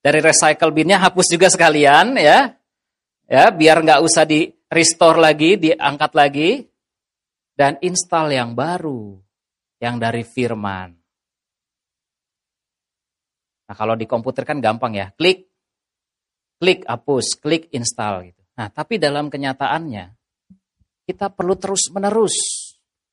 dari 0.00 0.18
recycle 0.18 0.74
binnya 0.74 0.98
hapus 0.98 1.26
juga 1.30 1.46
sekalian 1.52 2.16
ya. 2.16 2.56
Ya, 3.30 3.44
biar 3.54 3.84
nggak 3.86 4.02
usah 4.02 4.26
di 4.26 4.50
restore 4.66 5.22
lagi, 5.22 5.54
diangkat 5.54 6.12
lagi 6.18 6.69
dan 7.60 7.76
install 7.84 8.32
yang 8.32 8.56
baru 8.56 9.20
yang 9.76 10.00
dari 10.00 10.24
firman. 10.24 10.96
Nah, 13.68 13.76
kalau 13.76 13.92
di 14.00 14.08
komputer 14.08 14.48
kan 14.48 14.64
gampang 14.64 14.96
ya, 14.96 15.12
klik 15.12 15.44
klik 16.56 16.88
hapus, 16.88 17.36
klik 17.36 17.68
install 17.76 18.32
gitu. 18.32 18.40
Nah, 18.56 18.72
tapi 18.72 18.96
dalam 18.96 19.28
kenyataannya 19.28 20.16
kita 21.04 21.28
perlu 21.28 21.60
terus-menerus 21.60 22.70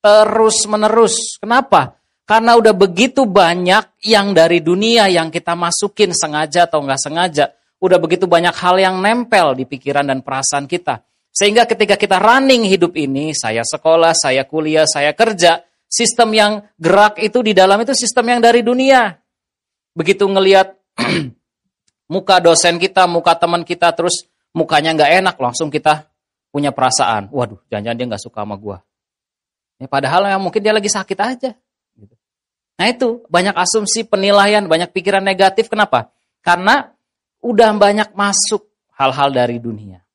terus-menerus. 0.07 1.35
Kenapa? 1.43 1.99
Karena 2.27 2.55
udah 2.59 2.75
begitu 2.75 3.23
banyak 3.27 4.03
yang 4.07 4.35
dari 4.35 4.63
dunia 4.63 5.07
yang 5.07 5.31
kita 5.31 5.55
masukin 5.55 6.11
sengaja 6.11 6.67
atau 6.67 6.83
nggak 6.83 6.99
sengaja. 6.99 7.55
Udah 7.79 7.99
begitu 7.99 8.27
banyak 8.27 8.55
hal 8.55 8.79
yang 8.79 8.99
nempel 8.99 9.55
di 9.55 9.63
pikiran 9.67 10.07
dan 10.07 10.23
perasaan 10.23 10.67
kita. 10.67 11.03
Sehingga 11.37 11.69
ketika 11.69 11.93
kita 11.93 12.17
running 12.17 12.65
hidup 12.65 12.97
ini, 12.97 13.29
saya 13.37 13.61
sekolah, 13.61 14.17
saya 14.17 14.41
kuliah, 14.49 14.89
saya 14.89 15.13
kerja, 15.13 15.61
sistem 15.85 16.33
yang 16.33 16.65
gerak 16.81 17.21
itu 17.21 17.45
di 17.45 17.53
dalam 17.53 17.77
itu 17.85 17.93
sistem 17.93 18.33
yang 18.33 18.41
dari 18.41 18.65
dunia. 18.65 19.13
Begitu 19.93 20.25
ngelihat 20.25 20.73
muka 22.13 22.41
dosen 22.41 22.81
kita, 22.81 23.05
muka 23.05 23.37
teman 23.37 23.61
kita, 23.61 23.93
terus 23.93 24.25
mukanya 24.49 24.97
nggak 24.97 25.11
enak, 25.21 25.35
langsung 25.37 25.69
kita 25.69 26.09
punya 26.49 26.73
perasaan. 26.73 27.29
Waduh, 27.29 27.61
jangan-jangan 27.69 27.97
dia 28.01 28.07
nggak 28.09 28.23
suka 28.25 28.41
sama 28.41 28.57
gua. 28.57 28.81
Ya, 29.77 29.85
padahal 29.85 30.25
yang 30.25 30.41
mungkin 30.41 30.65
dia 30.65 30.73
lagi 30.73 30.89
sakit 30.89 31.19
aja. 31.21 31.53
Nah 32.81 32.85
itu 32.89 33.21
banyak 33.29 33.53
asumsi, 33.53 34.09
penilaian, 34.09 34.65
banyak 34.65 34.89
pikiran 34.89 35.21
negatif. 35.21 35.69
Kenapa? 35.69 36.09
Karena 36.41 36.97
udah 37.45 37.69
banyak 37.77 38.17
masuk 38.17 38.73
hal-hal 38.97 39.29
dari 39.29 39.61
dunia. 39.61 40.06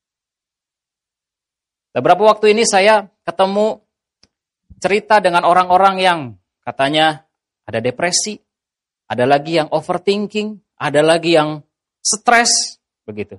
Beberapa 1.92 2.25
waktu 2.25 2.56
ini 2.56 2.64
saya 2.64 3.04
ketemu 3.28 3.84
cerita 4.80 5.20
dengan 5.20 5.44
orang-orang 5.44 6.00
yang 6.00 6.20
katanya 6.64 7.28
ada 7.68 7.78
depresi, 7.84 8.40
ada 9.06 9.28
lagi 9.28 9.61
yang 9.61 9.68
overthinking, 9.68 10.56
ada 10.80 11.04
lagi 11.04 11.37
yang 11.37 11.61
stres, 12.00 12.80
begitu. 13.04 13.37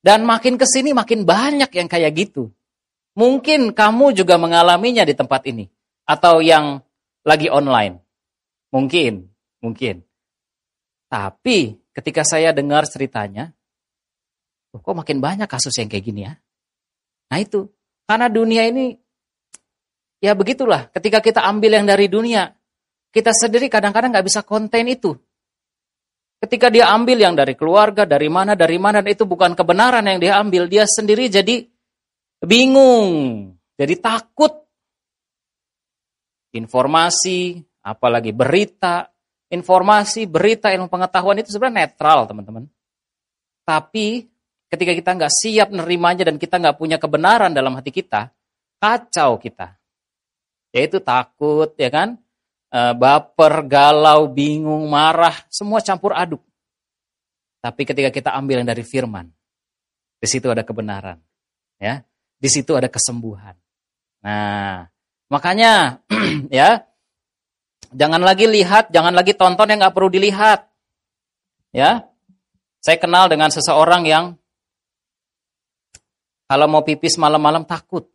Dan 0.00 0.24
makin 0.24 0.56
ke 0.56 0.64
sini 0.64 0.96
makin 0.96 1.28
banyak 1.28 1.68
yang 1.76 1.84
kayak 1.84 2.16
gitu. 2.16 2.48
Mungkin 3.12 3.76
kamu 3.76 4.16
juga 4.16 4.40
mengalaminya 4.40 5.04
di 5.04 5.12
tempat 5.12 5.44
ini 5.44 5.68
atau 6.08 6.40
yang 6.40 6.80
lagi 7.22 7.52
online. 7.52 8.00
Mungkin, 8.72 9.28
mungkin. 9.60 10.00
Tapi 11.12 11.76
ketika 11.92 12.24
saya 12.24 12.56
dengar 12.56 12.88
ceritanya, 12.88 13.52
kok 14.72 14.96
makin 14.96 15.20
banyak 15.20 15.50
kasus 15.50 15.76
yang 15.76 15.90
kayak 15.92 16.06
gini 16.06 16.24
ya. 16.24 16.40
Nah 17.30 17.38
itu, 17.38 17.70
karena 18.10 18.26
dunia 18.26 18.66
ini, 18.66 18.98
ya 20.18 20.34
begitulah, 20.34 20.90
ketika 20.90 21.22
kita 21.22 21.46
ambil 21.46 21.78
yang 21.78 21.86
dari 21.86 22.10
dunia, 22.10 22.50
kita 23.14 23.30
sendiri 23.30 23.70
kadang-kadang 23.70 24.10
nggak 24.10 24.26
bisa 24.26 24.42
konten 24.42 24.90
itu. 24.90 25.14
Ketika 26.40 26.72
dia 26.72 26.90
ambil 26.90 27.20
yang 27.20 27.36
dari 27.36 27.52
keluarga, 27.54 28.08
dari 28.08 28.26
mana, 28.32 28.56
dari 28.56 28.80
mana, 28.80 29.04
itu 29.04 29.28
bukan 29.28 29.52
kebenaran 29.52 30.02
yang 30.08 30.18
dia 30.18 30.40
ambil, 30.40 30.66
dia 30.66 30.88
sendiri 30.88 31.28
jadi 31.28 31.68
bingung, 32.40 33.52
jadi 33.76 33.94
takut. 34.00 34.58
Informasi, 36.50 37.62
apalagi 37.84 38.34
berita, 38.34 39.06
informasi, 39.52 40.26
berita, 40.26 40.72
ilmu 40.74 40.90
pengetahuan 40.90 41.38
itu 41.38 41.52
sebenarnya 41.54 41.86
netral, 41.86 42.26
teman-teman. 42.26 42.66
Tapi 43.62 44.26
ketika 44.70 44.94
kita 44.94 45.10
nggak 45.18 45.32
siap 45.32 45.68
nerimanya 45.74 46.24
dan 46.24 46.38
kita 46.38 46.56
nggak 46.56 46.78
punya 46.78 46.96
kebenaran 46.96 47.50
dalam 47.50 47.74
hati 47.74 47.90
kita, 47.90 48.30
kacau 48.78 49.36
kita. 49.36 49.76
Yaitu 50.70 51.02
takut, 51.02 51.74
ya 51.74 51.90
kan? 51.90 52.14
E, 52.70 52.80
baper, 52.94 53.66
galau, 53.66 54.30
bingung, 54.30 54.86
marah, 54.86 55.34
semua 55.50 55.82
campur 55.82 56.14
aduk. 56.14 56.40
Tapi 57.60 57.82
ketika 57.84 58.08
kita 58.14 58.30
ambil 58.38 58.62
yang 58.62 58.70
dari 58.70 58.86
firman, 58.86 59.26
di 60.16 60.26
situ 60.30 60.46
ada 60.46 60.62
kebenaran. 60.62 61.18
Ya, 61.76 62.06
di 62.38 62.48
situ 62.48 62.72
ada 62.78 62.86
kesembuhan. 62.86 63.58
Nah, 64.22 64.86
makanya 65.28 65.98
ya 66.52 66.86
Jangan 67.90 68.22
lagi 68.22 68.46
lihat, 68.46 68.94
jangan 68.94 69.10
lagi 69.10 69.34
tonton 69.34 69.66
yang 69.66 69.82
nggak 69.82 69.94
perlu 69.94 70.10
dilihat. 70.14 70.70
Ya, 71.74 72.06
saya 72.78 72.98
kenal 73.02 73.26
dengan 73.26 73.50
seseorang 73.50 74.06
yang 74.06 74.38
kalau 76.50 76.66
mau 76.66 76.82
pipis 76.82 77.14
malam-malam 77.14 77.62
takut. 77.62 78.10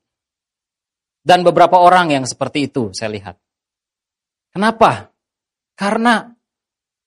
Dan 1.23 1.47
beberapa 1.47 1.79
orang 1.79 2.11
yang 2.11 2.27
seperti 2.27 2.67
itu 2.67 2.91
saya 2.91 3.15
lihat. 3.15 3.39
Kenapa? 4.51 5.07
Karena 5.79 6.35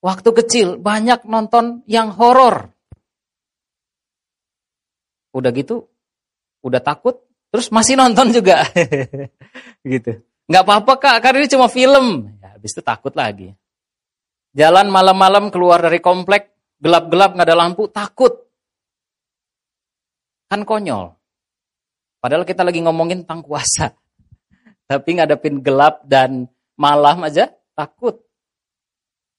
waktu 0.00 0.30
kecil 0.32 0.80
banyak 0.80 1.28
nonton 1.28 1.85
yang 1.85 2.16
horor. 2.16 2.73
Udah 5.37 5.52
gitu, 5.52 5.85
udah 6.64 6.80
takut, 6.80 7.20
terus 7.52 7.68
masih 7.68 8.00
nonton 8.00 8.32
juga. 8.32 8.64
gitu. 9.85 10.25
Nggak 10.49 10.64
apa-apa 10.64 10.92
kak, 10.97 11.16
karena 11.20 11.44
ini 11.44 11.52
cuma 11.52 11.68
film. 11.68 12.32
Habis 12.40 12.73
itu 12.73 12.80
takut 12.80 13.12
lagi. 13.12 13.52
Jalan 14.56 14.88
malam-malam 14.88 15.52
keluar 15.52 15.85
dari 15.85 16.00
komplek, 16.00 16.56
gelap-gelap 16.80 17.37
nggak 17.37 17.49
ada 17.52 17.56
lampu, 17.61 17.85
takut. 17.92 18.49
Kan 20.49 20.64
konyol. 20.64 21.18
Padahal 22.19 22.43
kita 22.43 22.67
lagi 22.67 22.83
ngomongin 22.83 23.23
tentang 23.23 23.47
kuasa. 23.47 23.95
Tapi 24.91 25.19
ngadepin 25.19 25.63
gelap 25.63 26.03
dan 26.07 26.51
malam 26.75 27.23
aja 27.27 27.51
takut. 27.75 28.19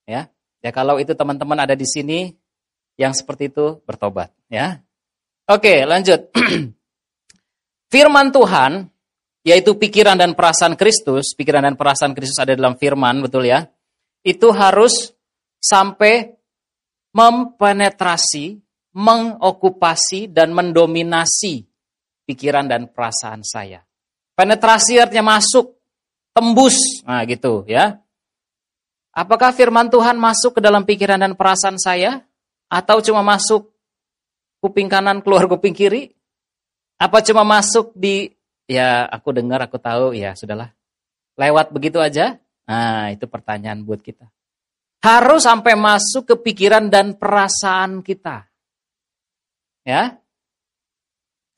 Ya. 0.07 0.31
Ya 0.59 0.71
kalau 0.75 0.99
itu 0.99 1.15
teman-teman 1.15 1.63
ada 1.63 1.71
di 1.71 1.87
sini 1.87 2.35
yang 2.99 3.15
seperti 3.15 3.47
itu 3.47 3.79
bertobat, 3.87 4.35
ya. 4.51 4.83
Oke, 5.47 5.87
lanjut. 5.87 6.27
Firman 7.93 8.35
Tuhan 8.35 8.91
yaitu 9.47 9.79
pikiran 9.79 10.19
dan 10.19 10.35
perasaan 10.35 10.75
Kristus, 10.75 11.31
pikiran 11.31 11.63
dan 11.63 11.79
perasaan 11.79 12.11
Kristus 12.11 12.37
ada 12.43 12.51
dalam 12.53 12.75
firman, 12.75 13.23
betul 13.23 13.47
ya? 13.47 13.71
Itu 14.19 14.51
harus 14.51 15.15
sampai 15.63 16.35
mempenetrasi, 17.15 18.59
mengokupasi, 18.91 20.27
dan 20.27 20.51
mendominasi 20.51 21.68
pikiran 22.29 22.69
dan 22.69 22.85
perasaan 22.85 23.41
saya. 23.41 23.81
Penetrasi 24.37 25.01
artinya 25.01 25.41
masuk, 25.41 25.73
tembus, 26.29 27.01
nah 27.01 27.25
gitu 27.25 27.65
ya. 27.65 27.97
Apakah 29.09 29.49
firman 29.49 29.89
Tuhan 29.89 30.21
masuk 30.21 30.61
ke 30.61 30.61
dalam 30.61 30.85
pikiran 30.85 31.17
dan 31.17 31.33
perasaan 31.33 31.81
saya? 31.81 32.21
Atau 32.69 33.01
cuma 33.01 33.25
masuk 33.25 33.73
kuping 34.61 34.85
kanan 34.85 35.25
keluar 35.25 35.49
kuping 35.49 35.73
kiri? 35.73 36.13
Apa 37.01 37.25
cuma 37.25 37.41
masuk 37.41 37.89
di 37.97 38.29
ya 38.69 39.09
aku 39.09 39.33
dengar, 39.33 39.65
aku 39.65 39.81
tahu, 39.81 40.13
ya 40.13 40.37
sudahlah. 40.37 40.69
Lewat 41.33 41.73
begitu 41.73 41.97
aja? 41.97 42.37
Nah, 42.69 43.09
itu 43.09 43.25
pertanyaan 43.25 43.81
buat 43.81 43.97
kita. 44.05 44.29
Harus 45.01 45.49
sampai 45.49 45.73
masuk 45.73 46.29
ke 46.29 46.35
pikiran 46.37 46.91
dan 46.91 47.17
perasaan 47.17 48.05
kita. 48.05 48.45
Ya. 49.87 50.18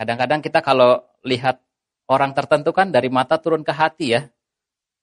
Kadang-kadang 0.01 0.41
kita 0.41 0.65
kalau 0.65 0.97
lihat 1.21 1.61
orang 2.09 2.33
tertentu 2.33 2.73
kan 2.73 2.89
dari 2.89 3.13
mata 3.13 3.37
turun 3.37 3.61
ke 3.61 3.69
hati 3.69 4.17
ya. 4.17 4.25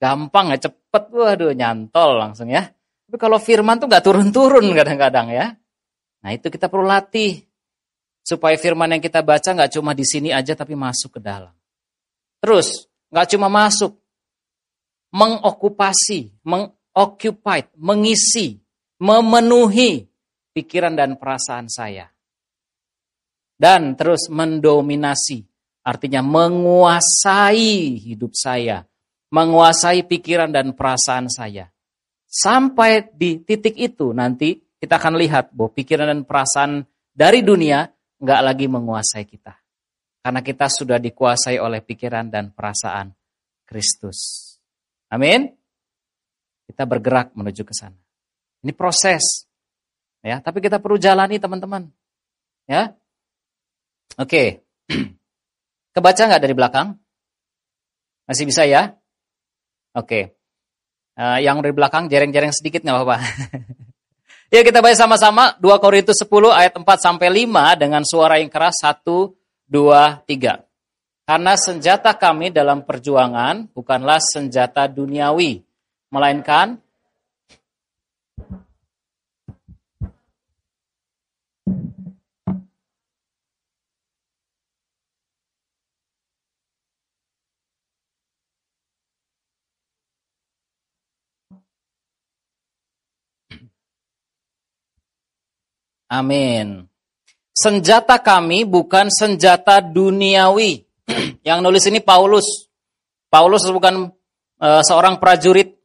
Gampang 0.03 0.51
ya, 0.51 0.59
cepet, 0.67 1.15
waduh 1.15 1.55
nyantol 1.55 2.19
langsung 2.19 2.51
ya. 2.51 2.67
Tapi 3.07 3.15
kalau 3.15 3.39
firman 3.39 3.79
tuh 3.79 3.87
nggak 3.87 4.03
turun-turun 4.03 4.67
kadang-kadang 4.75 5.31
ya. 5.31 5.55
Nah 6.19 6.31
itu 6.35 6.51
kita 6.51 6.67
perlu 6.67 6.91
latih. 6.91 7.47
Supaya 8.27 8.59
firman 8.59 8.99
yang 8.99 8.99
kita 8.99 9.23
baca 9.23 9.55
nggak 9.55 9.79
cuma 9.79 9.95
di 9.95 10.03
sini 10.03 10.35
aja 10.35 10.59
tapi 10.59 10.75
masuk 10.75 11.17
ke 11.17 11.21
dalam. 11.23 11.55
Terus, 12.43 12.91
nggak 13.15 13.39
cuma 13.39 13.47
masuk, 13.47 13.95
mengokupasi, 15.15 16.43
mengoccupied, 16.43 17.71
mengisi, 17.79 18.59
memenuhi 18.99 20.11
pikiran 20.59 20.99
dan 20.99 21.15
perasaan 21.15 21.71
saya. 21.71 22.11
Dan 23.59 23.99
terus 23.99 24.31
mendominasi, 24.31 25.43
artinya 25.83 26.23
menguasai 26.23 27.99
hidup 27.99 28.31
saya, 28.39 28.87
menguasai 29.35 30.07
pikiran 30.07 30.55
dan 30.55 30.79
perasaan 30.79 31.27
saya. 31.27 31.67
Sampai 32.23 33.11
di 33.11 33.43
titik 33.43 33.75
itu 33.75 34.15
nanti 34.15 34.63
kita 34.79 34.95
akan 34.95 35.19
lihat 35.19 35.51
bahwa 35.51 35.75
pikiran 35.75 36.07
dan 36.07 36.23
perasaan 36.23 36.87
dari 37.11 37.43
dunia 37.43 37.83
nggak 38.23 38.41
lagi 38.47 38.71
menguasai 38.71 39.27
kita. 39.27 39.59
Karena 40.23 40.39
kita 40.39 40.71
sudah 40.71 41.03
dikuasai 41.03 41.59
oleh 41.59 41.83
pikiran 41.83 42.31
dan 42.31 42.55
perasaan 42.55 43.11
Kristus. 43.67 44.55
Amin. 45.11 45.51
Kita 46.69 46.85
bergerak 46.85 47.35
menuju 47.35 47.65
ke 47.65 47.75
sana. 47.75 47.97
Ini 48.63 48.71
proses. 48.77 49.49
Ya, 50.21 50.39
tapi 50.43 50.61
kita 50.61 50.79
perlu 50.79 51.01
jalani 51.01 51.41
teman-teman. 51.41 51.89
Ya. 52.69 52.93
Oke. 54.17 54.65
Kebaca 55.95 56.23
nggak 56.25 56.43
dari 56.43 56.55
belakang? 56.57 56.97
Masih 58.25 58.49
bisa 58.49 58.65
ya? 58.65 58.97
Oke. 59.93 60.39
Uh, 61.19 61.43
yang 61.43 61.59
dari 61.61 61.75
belakang 61.75 62.07
jereng-jereng 62.07 62.55
sedikit 62.55 62.87
nggak 62.87 62.97
apa-apa. 62.97 63.17
ya 64.55 64.63
kita 64.63 64.79
baca 64.79 64.97
sama-sama 64.97 65.59
2 65.59 65.83
Korintus 65.83 66.23
10 66.23 66.31
ayat 66.55 66.73
4 66.79 66.87
sampai 66.97 67.29
5 67.45 67.83
dengan 67.83 68.03
suara 68.07 68.39
yang 68.39 68.49
keras 68.49 68.81
1 68.81 69.03
2 69.05 70.25
3. 70.25 71.29
Karena 71.29 71.53
senjata 71.61 72.17
kami 72.17 72.49
dalam 72.49 72.89
perjuangan 72.89 73.69
bukanlah 73.77 74.17
senjata 74.17 74.89
duniawi, 74.89 75.61
melainkan 76.09 76.81
Amin. 96.09 96.89
Senjata 97.53 98.17
kami 98.17 98.65
bukan 98.65 99.13
senjata 99.13 99.85
duniawi. 99.85 100.89
Yang 101.49 101.59
nulis 101.61 101.85
ini 101.89 102.01
Paulus. 102.01 102.69
Paulus 103.29 103.69
bukan 103.69 104.09
uh, 104.61 104.83
seorang 104.83 105.21
prajurit. 105.21 105.77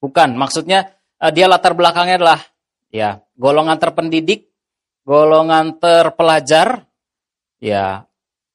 Bukan, 0.00 0.32
maksudnya 0.32 0.96
uh, 1.20 1.28
dia 1.28 1.44
latar 1.44 1.76
belakangnya 1.76 2.16
adalah 2.16 2.40
ya 2.88 3.20
golongan 3.36 3.76
terpendidik, 3.76 4.48
golongan 5.04 5.76
terpelajar, 5.76 6.88
ya 7.60 8.08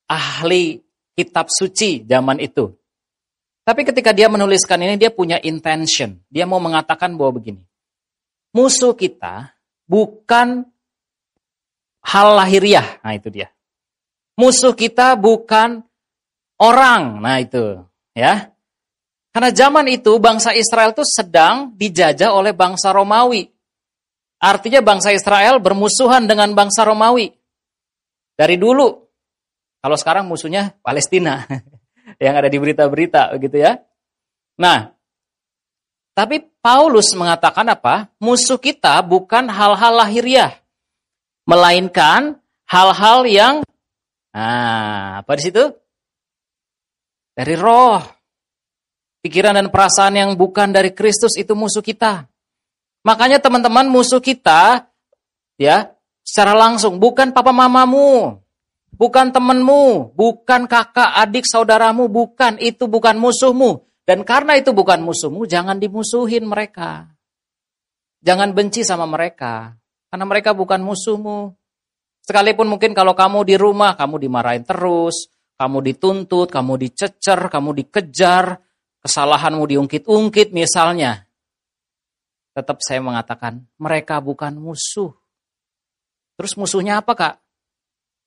ahli 0.09 0.81
kitab 1.13 1.53
suci 1.53 2.01
zaman 2.01 2.41
itu. 2.41 2.73
Tapi 3.65 3.81
ketika 3.81 4.13
dia 4.13 4.29
menuliskan 4.29 4.77
ini 4.81 4.97
dia 4.97 5.09
punya 5.09 5.41
intention. 5.41 6.21
Dia 6.29 6.45
mau 6.45 6.61
mengatakan 6.61 7.13
bahwa 7.17 7.41
begini. 7.41 7.61
Musuh 8.53 8.93
kita 8.93 9.57
bukan 9.89 10.65
hal 12.05 12.37
lahiriah. 12.37 13.01
Nah 13.01 13.17
itu 13.17 13.33
dia. 13.33 13.49
Musuh 14.37 14.77
kita 14.77 15.17
bukan 15.17 15.81
orang. 16.61 17.19
Nah 17.19 17.41
itu. 17.41 17.81
ya. 18.13 18.53
Karena 19.33 19.51
zaman 19.51 19.91
itu 19.91 20.15
bangsa 20.21 20.55
Israel 20.55 20.95
itu 20.95 21.03
sedang 21.03 21.75
dijajah 21.75 22.31
oleh 22.31 22.55
bangsa 22.55 22.95
Romawi. 22.95 23.51
Artinya 24.39 24.79
bangsa 24.79 25.11
Israel 25.11 25.59
bermusuhan 25.59 26.29
dengan 26.29 26.55
bangsa 26.55 26.87
Romawi. 26.87 27.33
Dari 28.37 28.55
dulu. 28.55 28.87
Kalau 29.83 29.97
sekarang 29.99 30.29
musuhnya 30.29 30.77
Palestina. 30.79 31.43
yang 32.23 32.35
ada 32.39 32.47
di 32.47 32.55
berita-berita 32.55 33.35
begitu 33.35 33.59
ya. 33.59 33.75
Nah, 34.55 34.95
tapi 36.15 36.39
Paulus 36.63 37.11
mengatakan 37.11 37.67
apa? 37.67 38.07
Musuh 38.23 38.55
kita 38.55 39.03
bukan 39.03 39.51
hal-hal 39.51 39.99
lahiriah 39.99 40.64
melainkan 41.45 42.41
hal-hal 42.65 43.25
yang 43.29 43.55
nah, 44.33 45.21
apa 45.21 45.31
di 45.37 45.43
situ? 45.49 45.63
Dari 47.37 47.55
roh. 47.55 48.01
Pikiran 49.25 49.57
dan 49.57 49.73
perasaan 49.73 50.13
yang 50.13 50.29
bukan 50.37 50.69
dari 50.69 50.93
Kristus 50.93 51.33
itu 51.33 51.57
musuh 51.57 51.81
kita. 51.81 52.29
Makanya 53.01 53.41
teman-teman 53.41 53.89
musuh 53.89 54.21
kita 54.21 54.85
ya 55.57 55.93
secara 56.21 56.53
langsung 56.53 57.01
bukan 57.01 57.33
papa 57.33 57.49
mamamu, 57.49 58.37
bukan 58.93 59.33
temanmu, 59.33 60.13
bukan 60.13 60.65
kakak, 60.65 61.13
adik, 61.21 61.45
saudaramu, 61.45 62.05
bukan 62.09 62.57
itu 62.61 62.85
bukan 62.89 63.17
musuhmu. 63.17 63.85
Dan 64.05 64.21
karena 64.21 64.57
itu 64.57 64.73
bukan 64.73 65.01
musuhmu, 65.01 65.49
jangan 65.49 65.81
dimusuhin 65.81 66.45
mereka. 66.45 67.09
Jangan 68.21 68.53
benci 68.53 68.85
sama 68.85 69.09
mereka. 69.09 69.73
Karena 70.15 70.31
mereka 70.31 70.55
bukan 70.55 70.79
musuhmu. 70.79 71.51
Sekalipun 72.23 72.71
mungkin 72.71 72.95
kalau 72.95 73.11
kamu 73.11 73.51
di 73.51 73.59
rumah, 73.59 73.99
kamu 73.99 74.23
dimarahin 74.23 74.63
terus, 74.63 75.27
kamu 75.59 75.91
dituntut, 75.91 76.47
kamu 76.55 76.79
dicecer, 76.79 77.51
kamu 77.51 77.83
dikejar, 77.83 78.63
kesalahanmu 79.03 79.67
diungkit-ungkit 79.67 80.55
misalnya. 80.55 81.27
Tetap 82.55 82.79
saya 82.79 83.03
mengatakan, 83.03 83.67
mereka 83.75 84.23
bukan 84.23 84.55
musuh. 84.55 85.11
Terus 86.39 86.55
musuhnya 86.55 87.03
apa 87.03 87.11
kak? 87.11 87.35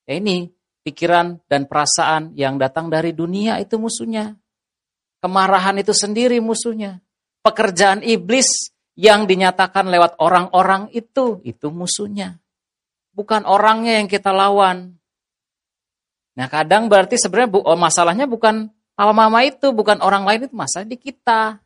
Ya 0.05 0.20
ini, 0.20 0.44
pikiran 0.85 1.40
dan 1.48 1.64
perasaan 1.64 2.37
yang 2.37 2.61
datang 2.61 2.92
dari 2.92 3.16
dunia 3.16 3.64
itu 3.64 3.81
musuhnya. 3.81 4.37
Kemarahan 5.24 5.81
itu 5.81 5.96
sendiri 5.96 6.37
musuhnya. 6.44 7.01
Pekerjaan 7.40 8.05
iblis 8.05 8.77
yang 8.98 9.30
dinyatakan 9.30 9.87
lewat 9.87 10.18
orang-orang 10.18 10.90
itu, 10.90 11.38
itu 11.46 11.70
musuhnya. 11.70 12.42
Bukan 13.14 13.46
orangnya 13.46 14.02
yang 14.02 14.11
kita 14.11 14.34
lawan. 14.34 14.98
Nah 16.34 16.46
kadang 16.50 16.90
berarti 16.90 17.14
sebenarnya 17.14 17.62
oh, 17.62 17.78
masalahnya 17.78 18.26
bukan 18.26 18.66
mama 18.98 19.46
itu, 19.46 19.70
bukan 19.70 20.02
orang 20.02 20.26
lain 20.26 20.50
itu, 20.50 20.54
masalah 20.58 20.90
di 20.90 20.98
kita. 20.98 21.62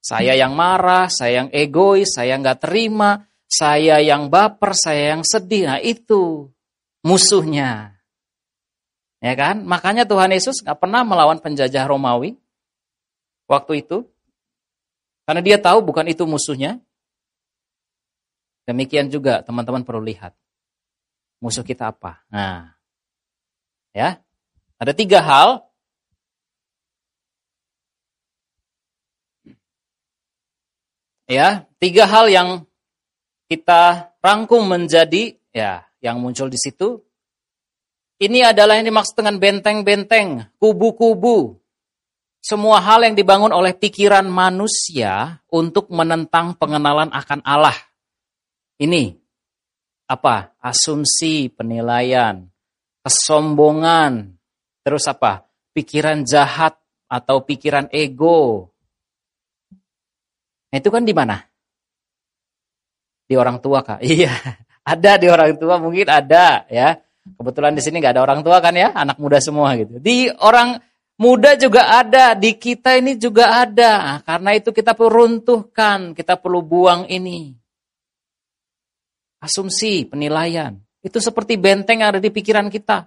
Saya 0.00 0.32
yang 0.32 0.56
marah, 0.56 1.12
saya 1.12 1.44
yang 1.44 1.48
egois, 1.52 2.16
saya 2.16 2.40
nggak 2.40 2.64
terima, 2.64 3.28
saya 3.44 4.00
yang 4.00 4.32
baper, 4.32 4.72
saya 4.72 5.12
yang 5.12 5.22
sedih. 5.28 5.68
Nah 5.68 5.80
itu 5.84 6.48
musuhnya. 7.04 8.00
Ya 9.20 9.34
kan? 9.36 9.68
Makanya 9.68 10.08
Tuhan 10.08 10.32
Yesus 10.32 10.64
nggak 10.64 10.80
pernah 10.80 11.04
melawan 11.04 11.44
penjajah 11.44 11.84
Romawi 11.84 12.40
waktu 13.52 13.84
itu. 13.84 14.08
Karena 15.22 15.40
dia 15.40 15.58
tahu 15.58 15.82
bukan 15.86 16.06
itu 16.10 16.26
musuhnya. 16.26 16.82
Demikian 18.66 19.10
juga 19.10 19.42
teman-teman 19.42 19.82
perlu 19.82 20.02
lihat. 20.02 20.34
Musuh 21.42 21.66
kita 21.66 21.90
apa? 21.90 22.22
Nah, 22.30 22.74
ya, 23.90 24.22
ada 24.78 24.92
tiga 24.94 25.18
hal. 25.22 25.66
Ya, 31.26 31.66
tiga 31.78 32.04
hal 32.06 32.30
yang 32.30 32.48
kita 33.46 34.14
rangkum 34.22 34.66
menjadi 34.66 35.38
ya 35.54 35.86
yang 36.02 36.18
muncul 36.18 36.50
di 36.50 36.58
situ. 36.58 37.02
Ini 38.22 38.54
adalah 38.54 38.78
yang 38.78 38.86
dimaksud 38.86 39.18
dengan 39.18 39.38
benteng-benteng, 39.42 40.46
kubu-kubu, 40.62 41.61
semua 42.42 42.82
hal 42.82 43.06
yang 43.06 43.14
dibangun 43.14 43.54
oleh 43.54 43.70
pikiran 43.70 44.26
manusia 44.26 45.38
untuk 45.46 45.86
menentang 45.94 46.58
pengenalan 46.58 47.14
akan 47.14 47.38
Allah. 47.46 47.78
Ini 48.82 49.14
apa? 50.10 50.50
Asumsi, 50.58 51.54
penilaian, 51.54 52.42
kesombongan, 53.06 54.34
terus 54.82 55.06
apa? 55.06 55.46
Pikiran 55.70 56.26
jahat 56.26 56.74
atau 57.06 57.46
pikiran 57.46 57.86
ego. 57.94 58.74
Nah, 60.74 60.76
itu 60.82 60.90
kan 60.90 61.06
di 61.06 61.14
mana? 61.14 61.38
Di 63.30 63.38
orang 63.38 63.62
tua 63.62 63.86
kak? 63.86 64.02
Iya, 64.18 64.34
ada 64.82 65.12
di 65.14 65.30
orang 65.30 65.54
tua 65.62 65.78
mungkin 65.78 66.10
ada 66.10 66.66
ya. 66.66 66.98
Kebetulan 67.22 67.78
di 67.78 67.82
sini 67.86 68.02
nggak 68.02 68.18
ada 68.18 68.22
orang 68.26 68.42
tua 68.42 68.58
kan 68.58 68.74
ya, 68.74 68.90
anak 68.90 69.22
muda 69.22 69.38
semua 69.38 69.78
gitu. 69.78 70.02
Di 70.02 70.26
orang 70.42 70.74
Muda 71.22 71.54
juga 71.54 72.02
ada, 72.02 72.34
di 72.34 72.58
kita 72.58 72.98
ini 72.98 73.14
juga 73.14 73.62
ada. 73.62 74.18
Karena 74.26 74.58
itu 74.58 74.74
kita 74.74 74.90
perlu 74.90 75.38
runtuhkan, 75.38 76.18
kita 76.18 76.34
perlu 76.34 76.66
buang 76.66 77.06
ini. 77.06 77.54
Asumsi, 79.38 80.02
penilaian. 80.02 80.74
Itu 80.98 81.22
seperti 81.22 81.54
benteng 81.62 82.02
yang 82.02 82.18
ada 82.18 82.22
di 82.22 82.26
pikiran 82.26 82.66
kita. 82.66 83.06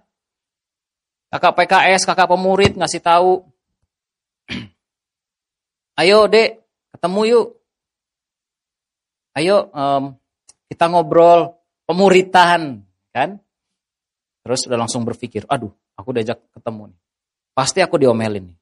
Kakak 1.28 1.60
PKS, 1.60 2.08
kakak 2.08 2.32
pemurid 2.32 2.80
ngasih 2.80 3.04
tahu. 3.04 3.43
Ayo 5.99 6.32
dek, 6.32 6.63
ketemu 6.95 7.21
yuk. 7.36 7.47
Ayo 9.36 9.67
um, 9.75 10.15
kita 10.71 10.88
ngobrol 10.88 11.51
pemuritan, 11.84 12.80
kan? 13.12 13.43
Terus 14.47 14.71
udah 14.71 14.80
langsung 14.88 15.04
berpikir, 15.04 15.43
aduh, 15.51 15.75
aku 15.99 16.15
diajak 16.15 16.39
ketemu 16.56 16.95
nih. 16.95 17.04
Pasti 17.55 17.79
aku 17.79 17.95
diomelin 17.95 18.51
nih. 18.51 18.57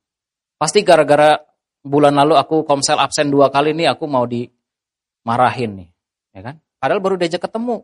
Pasti 0.62 0.86
gara-gara 0.86 1.34
bulan 1.82 2.13
lalu 2.13 2.38
aku 2.38 2.62
komsel 2.62 3.01
absen 3.01 3.34
dua 3.34 3.49
kali 3.49 3.73
nih, 3.73 3.89
aku 3.89 4.06
mau 4.06 4.23
dimarahin 4.29 5.82
nih, 5.82 5.89
ya 6.32 6.41
kan? 6.45 6.56
Padahal 6.77 7.01
baru 7.01 7.17
diajak 7.17 7.41
ketemu. 7.41 7.82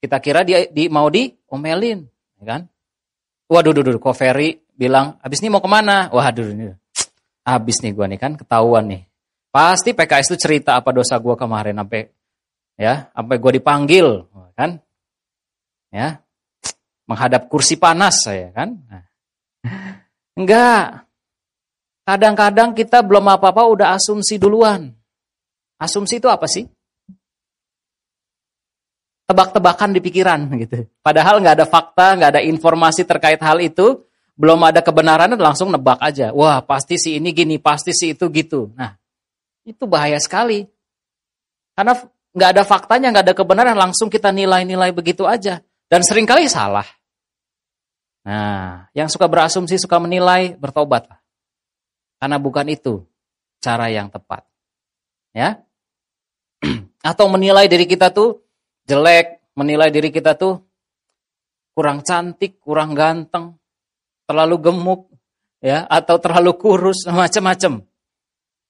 Kita 0.00 0.16
kira 0.18 0.42
dia 0.48 0.64
di, 0.66 0.88
mau 0.88 1.06
diomelin, 1.12 2.08
ya 2.40 2.44
kan? 2.48 2.60
Waduh, 3.52 3.76
duh, 3.76 3.84
duh, 3.84 4.00
kok 4.00 4.16
Ferry 4.16 4.56
bilang, 4.72 5.20
habis 5.20 5.44
ini 5.44 5.52
mau 5.52 5.60
ke 5.60 5.70
mana? 5.70 6.08
Waduh, 6.08 6.56
ini 6.56 6.72
habis 7.48 7.80
nih 7.80 7.96
gua 7.96 8.04
nih 8.04 8.20
kan, 8.20 8.36
ketahuan 8.36 8.84
nih. 8.88 9.02
Pasti 9.48 9.96
PKS 9.96 10.32
itu 10.32 10.36
cerita 10.36 10.76
apa 10.76 10.92
dosa 10.92 11.16
gua 11.16 11.32
kemarin 11.32 11.80
sampai 11.80 12.12
ya, 12.76 13.08
sampai 13.12 13.36
gua 13.40 13.52
dipanggil, 13.56 14.28
kan? 14.52 14.80
Ya, 15.88 16.20
menghadap 17.08 17.48
kursi 17.48 17.80
panas 17.80 18.20
saya 18.28 18.52
kan. 18.52 18.76
Nah. 18.84 19.07
Enggak. 20.38 21.08
Kadang-kadang 22.08 22.72
kita 22.72 23.04
belum 23.04 23.26
apa-apa 23.28 23.68
udah 23.68 23.88
asumsi 23.98 24.40
duluan. 24.40 24.94
Asumsi 25.76 26.18
itu 26.18 26.26
apa 26.30 26.48
sih? 26.48 26.64
tebak-tebakan 29.28 29.92
di 29.92 30.00
pikiran 30.00 30.40
gitu. 30.56 30.88
Padahal 31.04 31.44
nggak 31.44 31.54
ada 31.60 31.66
fakta, 31.68 32.16
nggak 32.16 32.30
ada 32.32 32.42
informasi 32.42 33.04
terkait 33.04 33.36
hal 33.44 33.60
itu, 33.60 34.00
belum 34.40 34.64
ada 34.64 34.80
kebenaran 34.80 35.28
langsung 35.36 35.68
nebak 35.68 36.00
aja. 36.00 36.32
Wah 36.32 36.64
pasti 36.64 36.96
si 36.96 37.20
ini 37.20 37.36
gini, 37.36 37.60
pasti 37.60 37.92
si 37.92 38.16
itu 38.16 38.24
gitu. 38.32 38.72
Nah 38.72 38.96
itu 39.68 39.84
bahaya 39.84 40.16
sekali. 40.16 40.64
Karena 41.76 41.92
nggak 42.32 42.50
ada 42.56 42.62
faktanya, 42.64 43.12
nggak 43.12 43.24
ada 43.28 43.36
kebenaran, 43.36 43.76
langsung 43.76 44.08
kita 44.08 44.32
nilai-nilai 44.32 44.96
begitu 44.96 45.28
aja. 45.28 45.60
Dan 45.92 46.00
sering 46.00 46.24
kali 46.24 46.48
salah. 46.48 46.88
Nah, 48.26 48.90
yang 48.96 49.06
suka 49.06 49.30
berasumsi, 49.30 49.78
suka 49.78 50.00
menilai, 50.02 50.58
bertobatlah. 50.58 51.22
Karena 52.18 52.36
bukan 52.42 52.66
itu 52.66 53.06
cara 53.62 53.90
yang 53.90 54.10
tepat. 54.10 54.42
Ya. 55.34 55.62
Atau 57.10 57.30
menilai 57.30 57.70
diri 57.70 57.86
kita 57.86 58.10
tuh 58.10 58.42
jelek, 58.88 59.38
menilai 59.54 59.90
diri 59.94 60.10
kita 60.10 60.34
tuh 60.34 60.58
kurang 61.78 62.02
cantik, 62.02 62.58
kurang 62.58 62.90
ganteng, 62.90 63.54
terlalu 64.26 64.56
gemuk, 64.58 65.06
ya, 65.62 65.86
atau 65.86 66.18
terlalu 66.18 66.58
kurus, 66.58 67.06
macam-macam. 67.10 67.86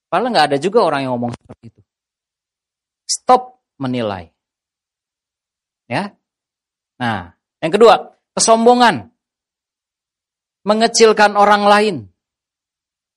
Padahal 0.09 0.29
nggak 0.33 0.47
ada 0.53 0.57
juga 0.61 0.85
orang 0.85 1.05
yang 1.05 1.17
ngomong 1.17 1.33
seperti 1.33 1.73
itu. 1.73 1.81
Stop 3.09 3.61
menilai. 3.81 4.29
Ya. 5.89 6.13
Nah, 7.01 7.33
yang 7.61 7.73
kedua, 7.73 8.13
kesombongan. 8.37 9.08
Mengecilkan 10.69 11.33
orang 11.33 11.65
lain. 11.65 11.95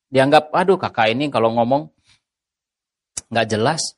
Dianggap, 0.08 0.48
aduh 0.56 0.80
kakak 0.80 1.12
ini 1.12 1.28
kalau 1.28 1.52
ngomong 1.52 1.92
nggak 3.28 3.48
jelas. 3.52 3.92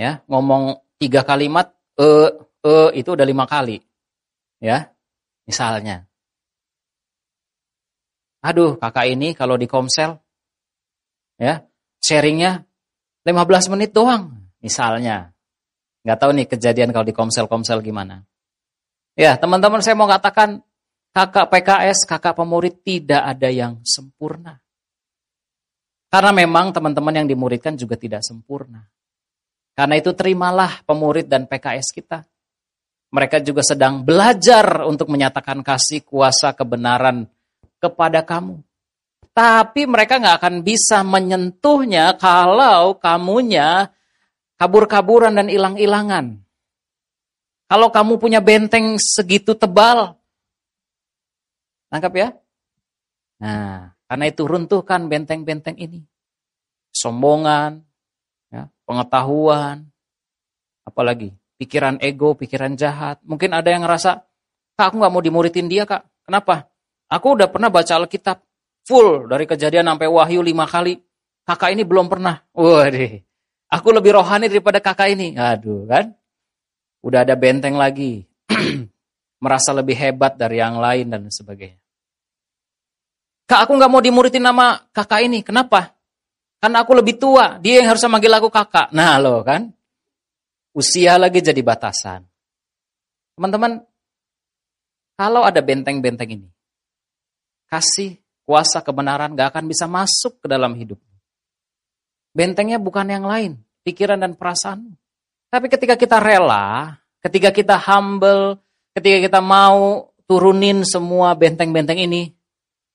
Ya, 0.00 0.24
ngomong 0.24 0.80
tiga 0.96 1.20
kalimat 1.20 1.76
e 2.00 2.32
e 2.64 2.74
itu 2.96 3.12
udah 3.12 3.28
lima 3.28 3.44
kali. 3.44 3.84
Ya, 4.56 4.88
misalnya. 5.44 6.08
Aduh, 8.40 8.80
kakak 8.80 9.06
ini 9.06 9.36
kalau 9.36 9.54
di 9.54 9.70
komsel, 9.70 10.18
ya, 11.38 11.62
sharingnya 12.02 12.66
15 13.22 13.70
menit 13.70 13.94
doang, 13.94 14.34
misalnya. 14.58 15.30
Nggak 16.02 16.18
tahu 16.18 16.30
nih 16.34 16.46
kejadian 16.50 16.90
kalau 16.90 17.06
di 17.06 17.14
komsel-komsel 17.14 17.78
gimana. 17.86 18.26
Ya, 19.14 19.38
teman-teman 19.38 19.78
saya 19.78 19.94
mau 19.94 20.10
katakan, 20.10 20.66
kakak 21.12 21.46
PKS, 21.52 22.08
kakak 22.08 22.34
pemurid 22.34 22.80
tidak 22.80 23.22
ada 23.22 23.48
yang 23.52 23.78
sempurna. 23.84 24.58
Karena 26.12 26.32
memang 26.32 26.76
teman-teman 26.76 27.24
yang 27.24 27.28
dimuridkan 27.28 27.72
juga 27.72 27.96
tidak 27.96 28.20
sempurna. 28.20 28.84
Karena 29.72 29.96
itu 29.96 30.12
terimalah 30.12 30.84
pemurid 30.84 31.24
dan 31.24 31.48
PKS 31.48 31.88
kita. 31.96 32.20
Mereka 33.12 33.40
juga 33.44 33.64
sedang 33.64 34.04
belajar 34.04 34.84
untuk 34.84 35.08
menyatakan 35.08 35.64
kasih 35.64 36.04
kuasa 36.04 36.52
kebenaran 36.52 37.28
kepada 37.80 38.24
kamu. 38.24 38.60
Tapi 39.32 39.88
mereka 39.88 40.20
nggak 40.20 40.36
akan 40.36 40.56
bisa 40.60 41.00
menyentuhnya 41.00 42.12
kalau 42.20 43.00
kamunya 43.00 43.88
kabur-kaburan 44.60 45.32
dan 45.32 45.48
hilang-hilangan. 45.48 46.44
Kalau 47.72 47.88
kamu 47.88 48.20
punya 48.20 48.44
benteng 48.44 49.00
segitu 49.00 49.56
tebal, 49.56 50.20
tangkap 51.92 52.12
ya? 52.16 52.28
Nah, 53.44 53.92
karena 54.08 54.24
itu 54.24 54.48
runtuhkan 54.48 55.12
benteng-benteng 55.12 55.76
ini. 55.76 56.00
Sombongan, 56.92 57.84
pengetahuan, 58.92 59.88
apalagi 60.84 61.32
pikiran 61.56 61.96
ego, 62.02 62.36
pikiran 62.36 62.76
jahat. 62.76 63.22
Mungkin 63.24 63.56
ada 63.56 63.72
yang 63.72 63.86
ngerasa, 63.86 64.20
kak 64.76 64.92
aku 64.92 65.00
nggak 65.00 65.12
mau 65.12 65.22
dimuridin 65.24 65.70
dia 65.70 65.88
kak. 65.88 66.04
Kenapa? 66.28 66.68
Aku 67.08 67.36
udah 67.36 67.48
pernah 67.48 67.68
baca 67.68 67.92
Alkitab 67.96 68.40
full 68.84 69.28
dari 69.28 69.44
kejadian 69.48 69.88
sampai 69.88 70.08
wahyu 70.08 70.44
lima 70.44 70.68
kali. 70.68 71.00
Kakak 71.42 71.74
ini 71.74 71.82
belum 71.82 72.06
pernah. 72.06 72.38
Waduh, 72.54 73.18
aku 73.66 73.88
lebih 73.90 74.14
rohani 74.14 74.46
daripada 74.46 74.78
kakak 74.78 75.10
ini. 75.18 75.34
Aduh 75.34 75.90
kan, 75.90 76.14
udah 77.02 77.26
ada 77.26 77.34
benteng 77.34 77.74
lagi. 77.74 78.22
Merasa 79.42 79.74
lebih 79.74 79.98
hebat 79.98 80.38
dari 80.38 80.62
yang 80.62 80.78
lain 80.78 81.10
dan 81.10 81.26
sebagainya. 81.26 81.81
Kak 83.46 83.68
aku 83.68 83.72
nggak 83.76 83.90
mau 83.90 84.00
dimuridin 84.00 84.42
nama 84.42 84.80
kakak 84.94 85.26
ini. 85.26 85.44
Kenapa? 85.44 85.92
Karena 86.62 86.86
aku 86.86 86.94
lebih 86.94 87.18
tua, 87.18 87.58
dia 87.58 87.82
yang 87.82 87.90
harus 87.90 88.06
manggil 88.06 88.30
aku 88.30 88.46
kakak. 88.46 88.94
Nah 88.94 89.18
loh 89.18 89.42
kan, 89.42 89.66
usia 90.72 91.18
lagi 91.18 91.42
jadi 91.42 91.58
batasan. 91.58 92.22
Teman-teman, 93.34 93.82
kalau 95.18 95.42
ada 95.42 95.58
benteng-benteng 95.58 96.38
ini, 96.38 96.48
kasih 97.66 98.22
kuasa 98.46 98.78
kebenaran 98.78 99.34
gak 99.34 99.54
akan 99.54 99.64
bisa 99.66 99.90
masuk 99.90 100.38
ke 100.42 100.46
dalam 100.46 100.74
hidup. 100.78 101.00
Bentengnya 102.32 102.78
bukan 102.78 103.10
yang 103.10 103.26
lain, 103.26 103.58
pikiran 103.82 104.22
dan 104.22 104.38
perasaan. 104.38 104.96
Tapi 105.52 105.66
ketika 105.68 105.98
kita 105.98 106.16
rela, 106.16 106.96
ketika 107.20 107.52
kita 107.52 107.76
humble, 107.76 108.56
ketika 108.96 109.18
kita 109.20 109.40
mau 109.44 110.08
turunin 110.24 110.80
semua 110.86 111.36
benteng-benteng 111.36 112.00
ini, 112.00 112.32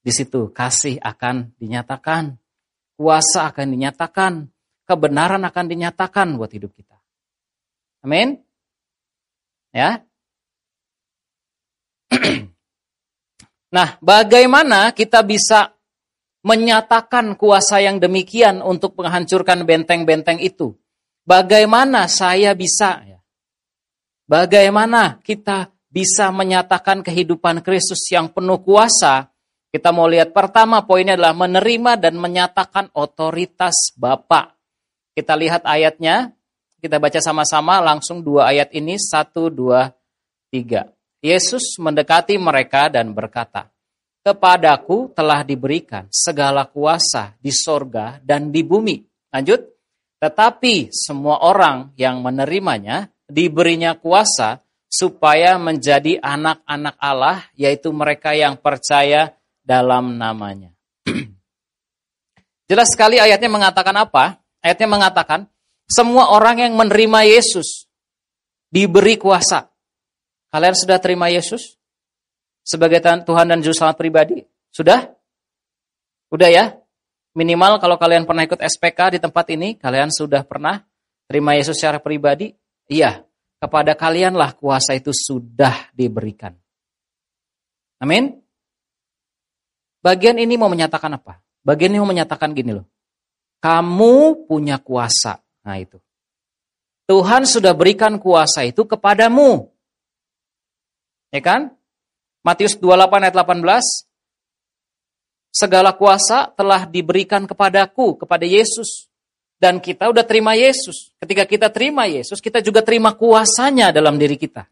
di 0.07 0.11
situ 0.15 0.55
kasih 0.55 1.03
akan 1.03 1.51
dinyatakan 1.59 2.39
kuasa 2.97 3.53
akan 3.53 3.77
dinyatakan, 3.77 4.49
kebenaran 4.89 5.45
akan 5.45 5.65
dinyatakan 5.69 6.33
buat 6.35 6.49
hidup 6.49 6.73
kita. 6.73 6.97
Amin. 8.01 8.41
Ya. 9.71 10.01
nah, 13.75 14.01
bagaimana 14.01 14.91
kita 14.97 15.21
bisa 15.21 15.77
menyatakan 16.41 17.37
kuasa 17.37 17.85
yang 17.85 18.01
demikian 18.01 18.65
untuk 18.65 18.97
menghancurkan 18.97 19.61
benteng-benteng 19.63 20.41
itu? 20.41 20.73
Bagaimana 21.27 22.09
saya 22.09 22.57
bisa 22.57 23.05
ya? 23.05 23.19
Bagaimana 24.27 25.21
kita 25.23 25.71
bisa 25.87 26.31
menyatakan 26.35 26.99
kehidupan 26.99 27.63
Kristus 27.63 28.03
yang 28.11 28.27
penuh 28.31 28.59
kuasa 28.59 29.31
kita 29.67 29.91
mau 29.91 30.07
lihat 30.07 30.31
pertama 30.31 30.83
poinnya 30.87 31.19
adalah 31.19 31.35
menerima 31.35 31.99
dan 31.99 32.15
menyatakan 32.15 32.87
otoritas 32.95 33.91
Bapak. 33.99 34.55
Kita 35.11 35.35
lihat 35.35 35.67
ayatnya, 35.67 36.31
kita 36.79 37.01
baca 37.01 37.19
sama-sama 37.19 37.81
langsung 37.83 38.23
dua 38.23 38.53
ayat 38.53 38.71
ini, 38.71 38.95
satu, 38.95 39.51
dua, 39.51 39.91
tiga. 40.47 40.87
Yesus 41.19 41.75
mendekati 41.81 42.37
mereka 42.37 42.87
dan 42.87 43.11
berkata, 43.11 43.67
Kepadaku 44.27 45.15
telah 45.15 45.39
diberikan 45.47 46.03
segala 46.11 46.67
kuasa 46.67 47.39
di 47.39 47.47
sorga 47.47 48.19
dan 48.19 48.51
di 48.51 48.59
bumi. 48.59 48.99
Lanjut, 49.31 49.63
tetapi 50.19 50.91
semua 50.91 51.47
orang 51.47 51.95
yang 51.95 52.19
menerimanya 52.19 53.07
diberinya 53.23 53.95
kuasa 53.95 54.59
supaya 54.87 55.55
menjadi 55.55 56.19
anak-anak 56.19 56.95
Allah, 56.99 57.47
yaitu 57.55 57.91
mereka 57.95 58.35
yang 58.35 58.59
percaya 58.59 59.36
dalam 59.67 60.15
namanya. 60.15 60.71
Jelas 62.71 62.87
sekali 62.95 63.19
ayatnya 63.19 63.51
mengatakan 63.51 63.95
apa? 63.99 64.39
Ayatnya 64.63 64.87
mengatakan, 64.87 65.51
semua 65.91 66.31
orang 66.31 66.63
yang 66.63 66.73
menerima 66.79 67.27
Yesus 67.27 67.91
diberi 68.71 69.19
kuasa. 69.19 69.67
Kalian 70.47 70.75
sudah 70.75 70.99
terima 71.03 71.27
Yesus 71.27 71.75
sebagai 72.63 73.03
Tuhan 73.03 73.51
dan 73.51 73.59
Juru 73.59 73.75
Selamat 73.75 73.99
pribadi? 73.99 74.43
Sudah? 74.71 75.11
Udah 76.31 76.47
ya? 76.47 76.65
Minimal 77.35 77.79
kalau 77.83 77.99
kalian 77.99 78.23
pernah 78.23 78.47
ikut 78.47 78.59
SPK 78.59 79.15
di 79.15 79.19
tempat 79.19 79.45
ini, 79.51 79.75
kalian 79.77 80.09
sudah 80.09 80.41
pernah 80.47 80.81
terima 81.27 81.53
Yesus 81.55 81.77
secara 81.77 82.01
pribadi? 82.01 82.51
Iya, 82.87 83.23
kepada 83.59 83.93
kalianlah 83.93 84.55
kuasa 84.57 84.95
itu 84.97 85.11
sudah 85.13 85.91
diberikan. 85.93 86.55
Amin. 88.01 88.46
Bagian 90.07 90.39
ini 90.39 90.55
mau 90.55 90.71
menyatakan 90.71 91.19
apa? 91.19 91.43
Bagian 91.67 91.91
ini 91.91 91.99
mau 91.99 92.07
menyatakan 92.07 92.55
gini 92.55 92.71
loh. 92.71 92.87
Kamu 93.59 94.47
punya 94.47 94.79
kuasa. 94.79 95.43
Nah 95.67 95.75
itu. 95.75 95.99
Tuhan 97.11 97.43
sudah 97.43 97.75
berikan 97.75 98.15
kuasa 98.15 98.63
itu 98.63 98.87
kepadamu. 98.87 99.67
Ya 101.35 101.43
kan? 101.43 101.75
Matius 102.39 102.79
28 102.79 103.27
ayat 103.27 103.35
18 103.35 104.07
segala 105.51 105.91
kuasa 105.91 106.55
telah 106.55 106.87
diberikan 106.87 107.43
kepadaku, 107.43 108.23
kepada 108.23 108.47
Yesus. 108.47 109.11
Dan 109.59 109.83
kita 109.83 110.07
udah 110.07 110.23
terima 110.23 110.55
Yesus. 110.55 111.11
Ketika 111.19 111.43
kita 111.43 111.67
terima 111.67 112.07
Yesus, 112.07 112.39
kita 112.39 112.63
juga 112.63 112.79
terima 112.79 113.11
kuasanya 113.11 113.91
dalam 113.91 114.15
diri 114.15 114.39
kita. 114.39 114.63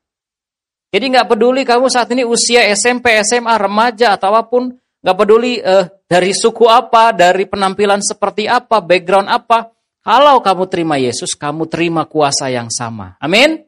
Jadi 0.96 1.12
nggak 1.12 1.28
peduli 1.28 1.68
kamu 1.68 1.92
saat 1.92 2.08
ini 2.16 2.24
usia 2.24 2.64
SMP, 2.72 3.20
SMA, 3.20 3.52
remaja, 3.60 4.16
atau 4.16 4.32
apa 4.32 4.48
pun, 4.48 4.72
nggak 5.06 5.18
peduli 5.22 5.62
uh, 5.62 5.86
dari 6.10 6.34
suku 6.34 6.66
apa, 6.66 7.14
dari 7.14 7.46
penampilan 7.46 8.02
seperti 8.02 8.50
apa, 8.50 8.82
background 8.82 9.30
apa. 9.30 9.70
Kalau 10.02 10.42
kamu 10.42 10.66
terima 10.66 10.98
Yesus, 10.98 11.38
kamu 11.38 11.70
terima 11.70 12.10
kuasa 12.10 12.50
yang 12.50 12.74
sama. 12.74 13.14
Amin. 13.22 13.62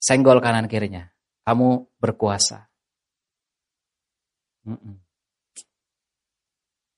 Senggol 0.00 0.40
kanan 0.40 0.64
kirinya. 0.64 1.04
Kamu 1.44 2.00
berkuasa. 2.00 2.72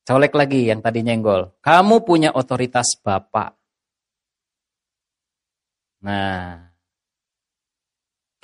Colek 0.05 0.33
lagi 0.37 0.68
yang 0.70 0.83
tadi 0.83 1.00
nyenggol. 1.03 1.59
Kamu 1.59 2.03
punya 2.03 2.35
otoritas 2.35 2.98
Bapak. 3.00 3.57
Nah, 6.05 6.61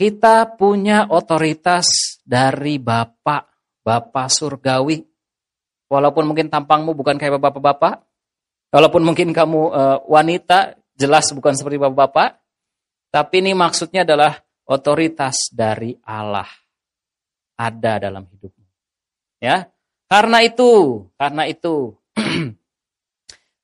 kita 0.00 0.56
punya 0.56 1.12
otoritas 1.12 2.16
dari 2.24 2.80
Bapak, 2.80 3.49
Bapak 3.80 4.28
Surgawi. 4.32 5.04
Walaupun 5.90 6.30
mungkin 6.30 6.46
tampangmu 6.46 6.94
bukan 6.94 7.18
kayak 7.18 7.42
bapak-bapak, 7.42 8.06
walaupun 8.70 9.02
mungkin 9.02 9.34
kamu 9.34 9.60
uh, 9.74 9.98
wanita, 10.06 10.78
jelas 10.94 11.34
bukan 11.34 11.58
seperti 11.58 11.82
bapak-bapak, 11.82 12.38
tapi 13.10 13.42
ini 13.42 13.58
maksudnya 13.58 14.06
adalah 14.06 14.38
otoritas 14.70 15.50
dari 15.50 15.98
Allah 16.06 16.46
ada 17.60 18.00
dalam 18.00 18.24
hidup 18.30 18.54
Ya. 19.40 19.72
Karena 20.10 20.42
itu, 20.44 21.06
karena 21.16 21.48
itu 21.48 21.96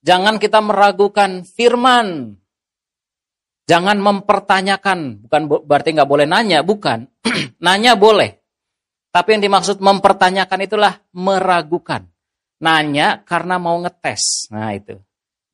jangan 0.09 0.41
kita 0.41 0.65
meragukan 0.65 1.45
firman. 1.45 2.39
Jangan 3.67 3.99
mempertanyakan, 3.99 5.27
bukan 5.27 5.43
berarti 5.67 5.91
nggak 5.91 6.07
boleh 6.07 6.25
nanya, 6.25 6.63
bukan. 6.63 7.11
nanya 7.67 7.99
boleh. 7.99 8.46
Tapi 9.17 9.33
yang 9.33 9.49
dimaksud 9.49 9.81
mempertanyakan 9.81 10.61
itulah 10.69 11.01
meragukan. 11.17 12.05
Nanya 12.61 13.25
karena 13.25 13.57
mau 13.57 13.81
ngetes. 13.81 14.53
Nah 14.53 14.77
itu. 14.77 15.01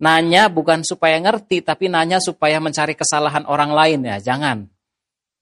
Nanya 0.02 0.50
bukan 0.50 0.82
supaya 0.82 1.14
ngerti, 1.22 1.62
tapi 1.62 1.86
nanya 1.86 2.18
supaya 2.18 2.58
mencari 2.58 2.98
kesalahan 2.98 3.46
orang 3.46 3.70
lain 3.70 4.02
ya. 4.02 4.18
Jangan. 4.18 4.66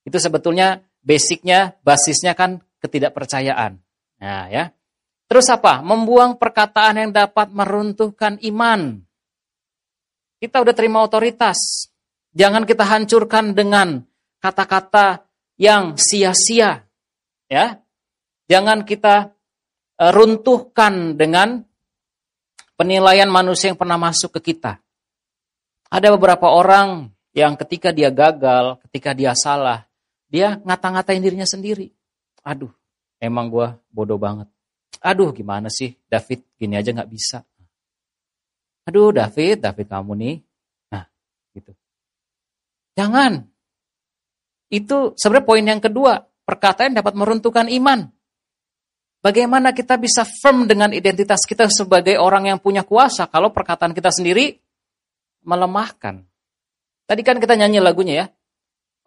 Itu 0.05 0.21
sebetulnya 0.21 0.85
basicnya, 1.01 1.81
basisnya 1.81 2.37
kan 2.37 2.61
ketidakpercayaan. 2.85 3.81
Nah, 4.21 4.45
ya. 4.53 4.69
Terus 5.25 5.49
apa? 5.49 5.81
Membuang 5.81 6.37
perkataan 6.37 7.01
yang 7.01 7.11
dapat 7.17 7.49
meruntuhkan 7.57 8.37
iman. 8.53 9.01
Kita 10.37 10.61
udah 10.61 10.77
terima 10.77 11.01
otoritas. 11.01 11.89
Jangan 12.37 12.69
kita 12.69 12.85
hancurkan 12.85 13.57
dengan 13.57 14.05
kata-kata 14.45 15.25
yang 15.57 15.97
sia-sia. 15.97 16.85
Ya. 17.49 17.81
Jangan 18.51 18.83
kita 18.83 19.31
e, 19.95 20.05
runtuhkan 20.11 21.15
dengan 21.15 21.63
penilaian 22.75 23.31
manusia 23.31 23.71
yang 23.71 23.79
pernah 23.79 23.97
masuk 23.97 24.35
ke 24.43 24.51
kita. 24.53 24.83
Ada 25.87 26.11
beberapa 26.19 26.51
orang 26.51 27.15
yang 27.31 27.55
ketika 27.55 27.95
dia 27.95 28.11
gagal, 28.11 28.83
ketika 28.91 29.15
dia 29.15 29.39
salah, 29.39 29.87
dia 30.27 30.59
ngata-ngatain 30.67 31.23
dirinya 31.23 31.47
sendiri. 31.47 31.95
Aduh, 32.43 32.75
Emang 33.21 33.53
gue 33.53 33.69
bodoh 33.93 34.17
banget. 34.17 34.49
Aduh 35.05 35.29
gimana 35.37 35.69
sih 35.69 35.93
David 36.09 36.57
gini 36.57 36.75
aja 36.81 36.89
gak 36.97 37.13
bisa. 37.13 37.45
Aduh 38.89 39.13
David, 39.13 39.61
David 39.61 39.87
kamu 39.93 40.13
nih. 40.17 40.37
Nah 40.89 41.05
gitu. 41.53 41.77
Jangan. 42.97 43.45
Itu 44.73 45.13
sebenarnya 45.21 45.47
poin 45.47 45.65
yang 45.69 45.85
kedua. 45.85 46.25
Perkataan 46.49 46.97
dapat 46.97 47.13
meruntuhkan 47.13 47.69
iman. 47.69 48.09
Bagaimana 49.21 49.77
kita 49.77 50.01
bisa 50.01 50.25
firm 50.25 50.65
dengan 50.65 50.97
identitas 50.97 51.45
kita 51.45 51.69
sebagai 51.69 52.17
orang 52.17 52.49
yang 52.49 52.57
punya 52.57 52.89
kuasa 52.89 53.29
kalau 53.29 53.53
perkataan 53.53 53.93
kita 53.93 54.09
sendiri 54.09 54.57
melemahkan. 55.45 56.25
Tadi 57.05 57.21
kan 57.21 57.37
kita 57.37 57.53
nyanyi 57.53 57.85
lagunya 57.85 58.15
ya. 58.25 58.27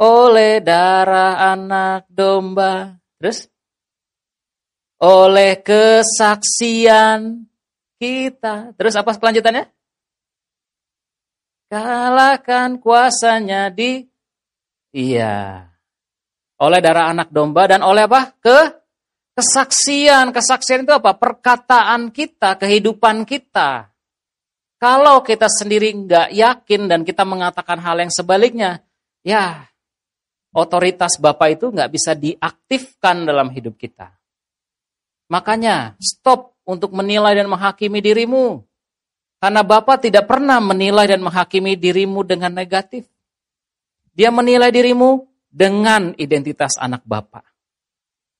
Oleh 0.05 0.61
darah 0.61 1.57
anak 1.57 2.05
domba. 2.13 2.93
Terus 3.17 3.49
oleh 5.01 5.57
kesaksian 5.65 7.49
kita. 7.97 8.77
Terus 8.77 8.93
apa 8.93 9.17
kelanjutannya? 9.17 9.65
Kalahkan 11.73 12.77
kuasanya 12.77 13.73
di 13.73 14.05
iya. 14.93 15.73
Oleh 16.61 16.79
darah 16.85 17.09
anak 17.09 17.33
domba 17.33 17.65
dan 17.65 17.81
oleh 17.81 18.05
apa? 18.05 18.37
Ke 18.37 18.82
kesaksian. 19.37 20.33
Kesaksian 20.33 20.85
itu 20.85 20.93
apa? 20.93 21.13
Perkataan 21.17 22.09
kita, 22.09 22.57
kehidupan 22.57 23.25
kita. 23.25 23.89
Kalau 24.81 25.23
kita 25.23 25.47
sendiri 25.47 25.95
nggak 25.95 26.35
yakin 26.35 26.91
dan 26.91 27.07
kita 27.07 27.23
mengatakan 27.23 27.79
hal 27.79 28.03
yang 28.03 28.11
sebaliknya, 28.11 28.83
ya 29.23 29.63
otoritas 30.51 31.15
Bapak 31.15 31.55
itu 31.55 31.71
nggak 31.71 31.87
bisa 31.87 32.11
diaktifkan 32.13 33.23
dalam 33.23 33.47
hidup 33.47 33.79
kita. 33.79 34.11
Makanya 35.31 35.95
stop 36.03 36.59
untuk 36.67 36.91
menilai 36.91 37.31
dan 37.31 37.47
menghakimi 37.47 38.03
dirimu. 38.03 38.59
Karena 39.39 39.63
Bapak 39.63 40.03
tidak 40.03 40.27
pernah 40.27 40.59
menilai 40.59 41.07
dan 41.07 41.23
menghakimi 41.23 41.79
dirimu 41.79 42.23
dengan 42.27 42.51
negatif. 42.51 43.07
Dia 44.11 44.35
menilai 44.35 44.67
dirimu 44.67 45.23
dengan 45.47 46.11
identitas 46.19 46.75
anak 46.75 47.07
Bapak. 47.07 47.52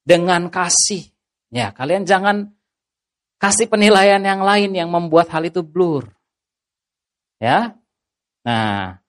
Dengan 0.03 0.51
kasih. 0.51 1.07
Ya, 1.53 1.71
kalian 1.71 2.03
jangan 2.03 2.51
kasih 3.39 3.71
penilaian 3.71 4.19
yang 4.23 4.43
lain 4.43 4.71
yang 4.75 4.91
membuat 4.91 5.31
hal 5.31 5.47
itu 5.47 5.63
blur. 5.63 6.11
Ya. 7.39 7.75
Nah, 8.43 8.99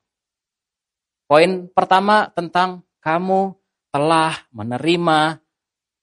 poin 1.27 1.67
pertama 1.71 2.31
tentang 2.31 2.87
kamu 3.03 3.55
telah 3.95 4.35
menerima 4.51 5.39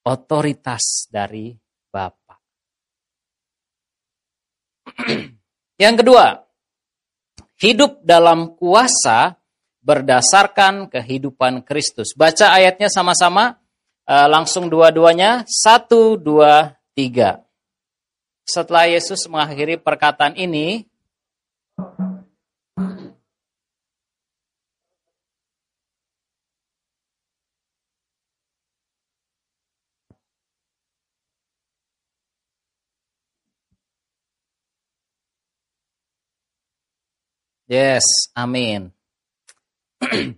otoritas 0.07 1.07
dari 1.11 1.55
Bapa. 1.91 2.39
Yang 5.81 5.95
kedua, 6.05 6.25
hidup 7.61 8.01
dalam 8.01 8.57
kuasa 8.57 9.37
berdasarkan 9.81 10.89
kehidupan 10.89 11.65
Kristus. 11.65 12.13
Baca 12.17 12.53
ayatnya 12.53 12.89
sama-sama, 12.89 13.60
uh, 14.07 14.27
langsung 14.29 14.69
dua-duanya, 14.71 15.43
satu, 15.45 16.17
dua, 16.17 16.77
tiga. 16.93 17.43
Setelah 18.45 18.89
Yesus 18.89 19.25
mengakhiri 19.29 19.77
perkataan 19.79 20.35
ini, 20.35 20.85
Yes, 37.71 38.03
amin. 38.35 38.91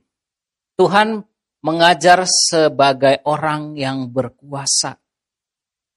Tuhan 0.79 1.25
mengajar 1.63 2.27
sebagai 2.27 3.23
orang 3.25 3.79
yang 3.79 4.11
berkuasa. 4.11 4.99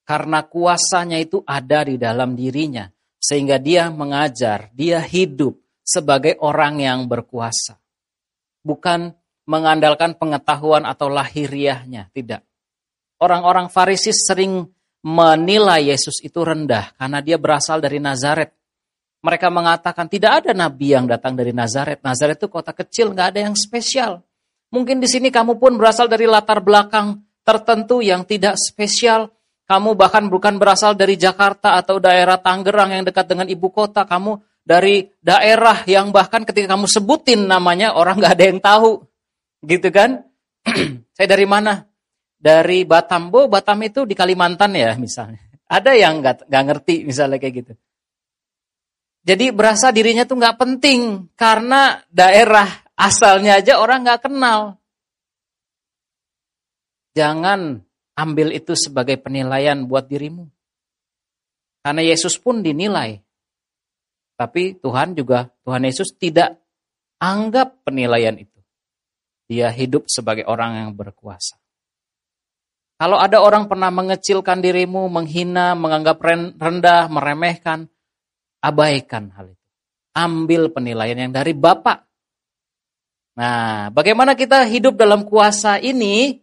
Karena 0.07 0.47
kuasanya 0.47 1.19
itu 1.19 1.43
ada 1.43 1.83
di 1.83 1.99
dalam 1.99 2.39
dirinya. 2.39 2.87
Sehingga 3.19 3.59
dia 3.59 3.91
mengajar, 3.91 4.71
dia 4.71 5.03
hidup 5.03 5.59
sebagai 5.83 6.39
orang 6.39 6.79
yang 6.79 7.11
berkuasa. 7.11 7.83
Bukan 8.63 9.11
mengandalkan 9.51 10.15
pengetahuan 10.15 10.87
atau 10.87 11.11
lahiriahnya, 11.11 12.15
tidak. 12.15 12.47
Orang-orang 13.19 13.67
farisis 13.67 14.27
sering 14.27 14.71
menilai 15.07 15.95
Yesus 15.95 16.19
itu 16.27 16.43
rendah 16.43 16.91
karena 16.99 17.23
dia 17.23 17.39
berasal 17.39 17.79
dari 17.79 18.03
Nazaret. 18.03 18.51
Mereka 19.23 19.51
mengatakan 19.51 20.11
tidak 20.11 20.43
ada 20.43 20.51
nabi 20.55 20.95
yang 20.95 21.07
datang 21.07 21.39
dari 21.39 21.55
Nazaret. 21.55 22.03
Nazaret 22.03 22.39
itu 22.39 22.51
kota 22.51 22.75
kecil, 22.75 23.15
nggak 23.15 23.29
ada 23.35 23.41
yang 23.47 23.55
spesial. 23.55 24.26
Mungkin 24.77 25.01
di 25.01 25.09
sini 25.09 25.33
kamu 25.33 25.57
pun 25.57 25.81
berasal 25.81 26.05
dari 26.05 26.29
latar 26.29 26.61
belakang 26.61 27.25
tertentu 27.41 28.05
yang 28.05 28.29
tidak 28.29 28.61
spesial. 28.61 29.33
Kamu 29.65 29.97
bahkan 29.97 30.29
bukan 30.29 30.61
berasal 30.61 30.93
dari 30.93 31.17
Jakarta 31.17 31.81
atau 31.81 31.97
daerah 31.97 32.37
Tangerang 32.37 32.93
yang 32.93 33.09
dekat 33.09 33.25
dengan 33.25 33.49
ibu 33.49 33.73
kota. 33.73 34.05
Kamu 34.05 34.37
dari 34.61 35.09
daerah 35.25 35.81
yang 35.89 36.13
bahkan 36.13 36.45
ketika 36.45 36.77
kamu 36.77 36.85
sebutin 36.93 37.49
namanya 37.49 37.97
orang 37.97 38.21
nggak 38.21 38.35
ada 38.37 38.45
yang 38.45 38.61
tahu. 38.61 39.01
Gitu 39.65 39.89
kan? 39.89 40.29
Saya 41.17 41.25
dari 41.33 41.49
mana? 41.49 41.81
Dari 42.37 42.85
Batam. 42.85 43.33
Bo, 43.33 43.49
Batam 43.49 43.81
itu 43.81 44.05
di 44.05 44.13
Kalimantan 44.13 44.77
ya 44.77 44.93
misalnya. 45.01 45.41
Ada 45.73 45.97
yang 45.97 46.21
nggak 46.21 46.53
ngerti 46.53 47.09
misalnya 47.09 47.41
kayak 47.41 47.55
gitu. 47.65 47.73
Jadi 49.27 49.51
berasa 49.51 49.89
dirinya 49.91 50.29
tuh 50.29 50.39
nggak 50.39 50.59
penting 50.61 51.33
karena 51.35 51.99
daerah 52.07 52.86
asalnya 52.97 53.61
aja 53.61 53.79
orang 53.79 54.03
nggak 54.03 54.27
kenal. 54.27 54.81
Jangan 57.17 57.81
ambil 58.17 58.53
itu 58.53 58.77
sebagai 58.77 59.17
penilaian 59.17 59.85
buat 59.89 60.05
dirimu. 60.09 60.49
Karena 61.81 62.03
Yesus 62.03 62.37
pun 62.37 62.61
dinilai. 62.61 63.23
Tapi 64.37 64.77
Tuhan 64.77 65.17
juga, 65.17 65.49
Tuhan 65.65 65.87
Yesus 65.87 66.13
tidak 66.19 66.61
anggap 67.23 67.87
penilaian 67.89 68.37
itu. 68.37 68.59
Dia 69.49 69.71
hidup 69.71 70.11
sebagai 70.11 70.45
orang 70.45 70.77
yang 70.77 70.91
berkuasa. 70.93 71.57
Kalau 72.97 73.17
ada 73.17 73.41
orang 73.41 73.69
pernah 73.71 73.89
mengecilkan 73.89 74.61
dirimu, 74.61 75.09
menghina, 75.09 75.77
menganggap 75.77 76.21
rendah, 76.59 77.09
meremehkan, 77.09 77.89
Abaikan 78.67 79.31
hal 79.37 79.53
itu. 79.53 79.67
Ambil 80.17 80.73
penilaian 80.73 81.29
yang 81.29 81.33
dari 81.33 81.53
Bapak. 81.53 82.06
Nah, 83.37 83.93
bagaimana 83.93 84.33
kita 84.33 84.65
hidup 84.65 84.97
dalam 84.97 85.29
kuasa 85.29 85.77
ini? 85.77 86.41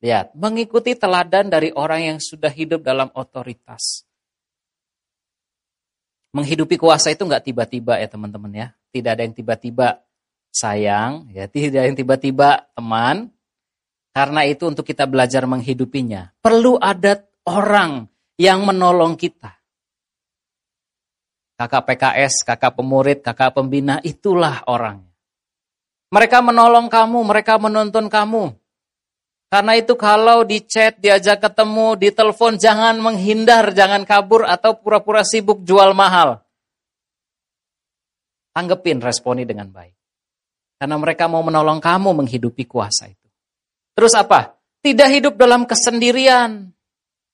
Lihat, 0.00 0.32
mengikuti 0.32 0.96
teladan 0.96 1.52
dari 1.52 1.72
orang 1.76 2.16
yang 2.16 2.18
sudah 2.20 2.48
hidup 2.48 2.80
dalam 2.80 3.12
otoritas. 3.12 4.08
Menghidupi 6.34 6.80
kuasa 6.80 7.12
itu 7.12 7.22
nggak 7.22 7.52
tiba-tiba 7.52 8.00
ya 8.00 8.08
teman-teman 8.08 8.52
ya. 8.52 8.68
Tidak 8.90 9.10
ada 9.12 9.22
yang 9.22 9.36
tiba-tiba 9.36 10.02
sayang, 10.50 11.28
ya 11.30 11.44
tidak 11.52 11.84
ada 11.84 11.88
yang 11.92 11.98
tiba-tiba 12.00 12.48
teman. 12.72 13.28
Karena 14.14 14.46
itu 14.48 14.64
untuk 14.66 14.88
kita 14.88 15.04
belajar 15.04 15.44
menghidupinya. 15.44 16.32
Perlu 16.40 16.80
ada 16.80 17.22
orang 17.44 18.08
yang 18.40 18.64
menolong 18.64 19.20
kita 19.20 19.64
kakak 21.54 21.86
PKS, 21.86 22.42
kakak 22.42 22.74
pemurid, 22.74 23.22
kakak 23.22 23.54
pembina, 23.54 24.02
itulah 24.02 24.66
orang. 24.66 25.06
Mereka 26.14 26.38
menolong 26.46 26.86
kamu, 26.86 27.18
mereka 27.26 27.58
menuntun 27.58 28.06
kamu. 28.06 28.54
Karena 29.50 29.72
itu 29.74 29.98
kalau 29.98 30.46
di 30.46 30.62
chat, 30.62 30.94
diajak 31.02 31.42
ketemu, 31.42 31.98
di 31.98 32.14
telepon, 32.14 32.54
jangan 32.54 32.94
menghindar, 33.02 33.74
jangan 33.74 34.06
kabur, 34.06 34.46
atau 34.46 34.78
pura-pura 34.78 35.26
sibuk 35.26 35.66
jual 35.66 35.90
mahal. 35.90 36.38
Tanggepin, 38.54 39.02
responi 39.02 39.42
dengan 39.42 39.74
baik. 39.74 39.94
Karena 40.78 40.94
mereka 40.98 41.26
mau 41.26 41.42
menolong 41.42 41.82
kamu 41.82 42.22
menghidupi 42.22 42.62
kuasa 42.66 43.10
itu. 43.10 43.28
Terus 43.98 44.14
apa? 44.14 44.54
Tidak 44.82 45.08
hidup 45.10 45.34
dalam 45.34 45.66
kesendirian. 45.66 46.70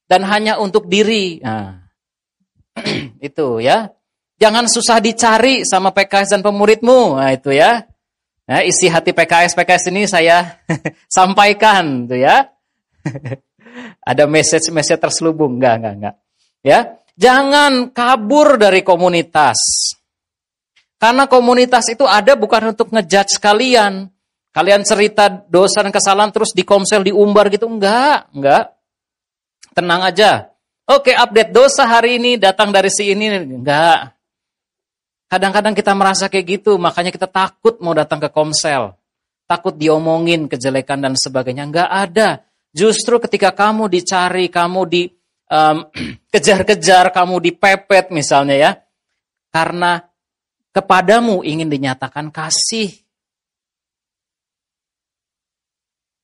Dan 0.08 0.20
hanya 0.24 0.56
untuk 0.56 0.88
diri. 0.88 1.40
Nah, 1.44 1.84
itu 3.28 3.60
ya. 3.60 3.92
Jangan 4.40 4.68
susah 4.68 5.04
dicari 5.04 5.68
sama 5.68 5.92
PKS 5.92 6.36
dan 6.36 6.40
pemuridmu. 6.40 7.20
Nah, 7.20 7.32
itu 7.36 7.52
ya. 7.52 7.89
Nah, 8.50 8.66
isi 8.66 8.90
hati 8.90 9.14
PKS 9.14 9.54
PKS 9.54 9.94
ini 9.94 10.10
saya 10.10 10.58
sampaikan, 11.06 12.10
tuh 12.10 12.18
ya. 12.18 12.50
Ada 14.10 14.26
message-message 14.26 14.98
terselubung, 14.98 15.62
enggak, 15.62 15.78
enggak, 15.78 15.94
enggak. 15.94 16.14
Ya, 16.66 16.78
jangan 17.14 17.94
kabur 17.94 18.58
dari 18.58 18.82
komunitas. 18.82 19.54
Karena 20.98 21.30
komunitas 21.30 21.88
itu 21.88 22.04
ada 22.04 22.36
bukan 22.36 22.76
untuk 22.76 22.92
ngejudge 22.92 23.40
kalian. 23.40 24.10
Kalian 24.52 24.82
cerita 24.84 25.30
dosa 25.30 25.80
dan 25.80 25.94
kesalahan 25.94 26.28
terus 26.28 26.50
di 26.52 26.66
komsel 26.66 27.06
diumbar 27.06 27.48
gitu, 27.48 27.70
enggak, 27.70 28.28
enggak. 28.34 28.76
Tenang 29.72 30.10
aja. 30.10 30.50
Oke, 30.90 31.14
update 31.14 31.54
dosa 31.54 31.86
hari 31.86 32.18
ini 32.18 32.34
datang 32.36 32.74
dari 32.74 32.90
si 32.90 33.14
ini, 33.14 33.30
enggak. 33.30 34.19
Kadang-kadang 35.30 35.78
kita 35.78 35.94
merasa 35.94 36.26
kayak 36.26 36.58
gitu, 36.58 36.74
makanya 36.74 37.14
kita 37.14 37.30
takut 37.30 37.78
mau 37.78 37.94
datang 37.94 38.18
ke 38.18 38.34
komsel. 38.34 38.98
Takut 39.46 39.78
diomongin 39.78 40.50
kejelekan 40.50 40.98
dan 40.98 41.14
sebagainya. 41.14 41.70
Enggak 41.70 41.86
ada. 41.86 42.42
Justru 42.74 43.22
ketika 43.22 43.54
kamu 43.54 43.86
dicari, 43.86 44.50
kamu 44.50 44.90
dikejar-kejar, 44.90 47.06
kamu 47.22 47.38
dipepet 47.46 48.10
misalnya 48.10 48.58
ya. 48.58 48.74
Karena 49.54 50.02
kepadamu 50.74 51.46
ingin 51.46 51.70
dinyatakan 51.70 52.34
kasih. 52.34 52.90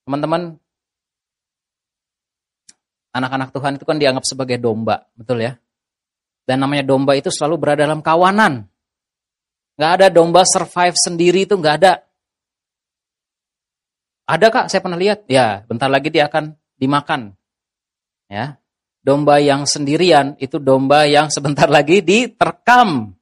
Teman-teman, 0.02 0.58
anak-anak 3.14 3.54
Tuhan 3.54 3.78
itu 3.78 3.86
kan 3.86 4.02
dianggap 4.02 4.26
sebagai 4.26 4.58
domba, 4.58 5.06
betul 5.14 5.46
ya? 5.46 5.54
Dan 6.42 6.58
namanya 6.62 6.82
domba 6.82 7.14
itu 7.14 7.30
selalu 7.30 7.54
berada 7.54 7.86
dalam 7.86 8.02
kawanan. 8.02 8.66
Nggak 9.76 9.92
ada 10.00 10.06
domba 10.08 10.42
survive 10.48 10.96
sendiri 10.96 11.44
itu 11.44 11.54
nggak 11.56 11.76
ada. 11.84 11.92
Ada 14.26 14.46
kak, 14.50 14.66
saya 14.72 14.80
pernah 14.82 14.98
lihat. 14.98 15.28
Ya, 15.30 15.62
bentar 15.68 15.86
lagi 15.86 16.10
dia 16.10 16.26
akan 16.26 16.56
dimakan. 16.80 17.36
Ya, 18.26 18.58
domba 19.06 19.38
yang 19.38 19.70
sendirian 19.70 20.34
itu 20.42 20.58
domba 20.58 21.06
yang 21.06 21.30
sebentar 21.30 21.70
lagi 21.70 22.02
diterkam. 22.02 23.14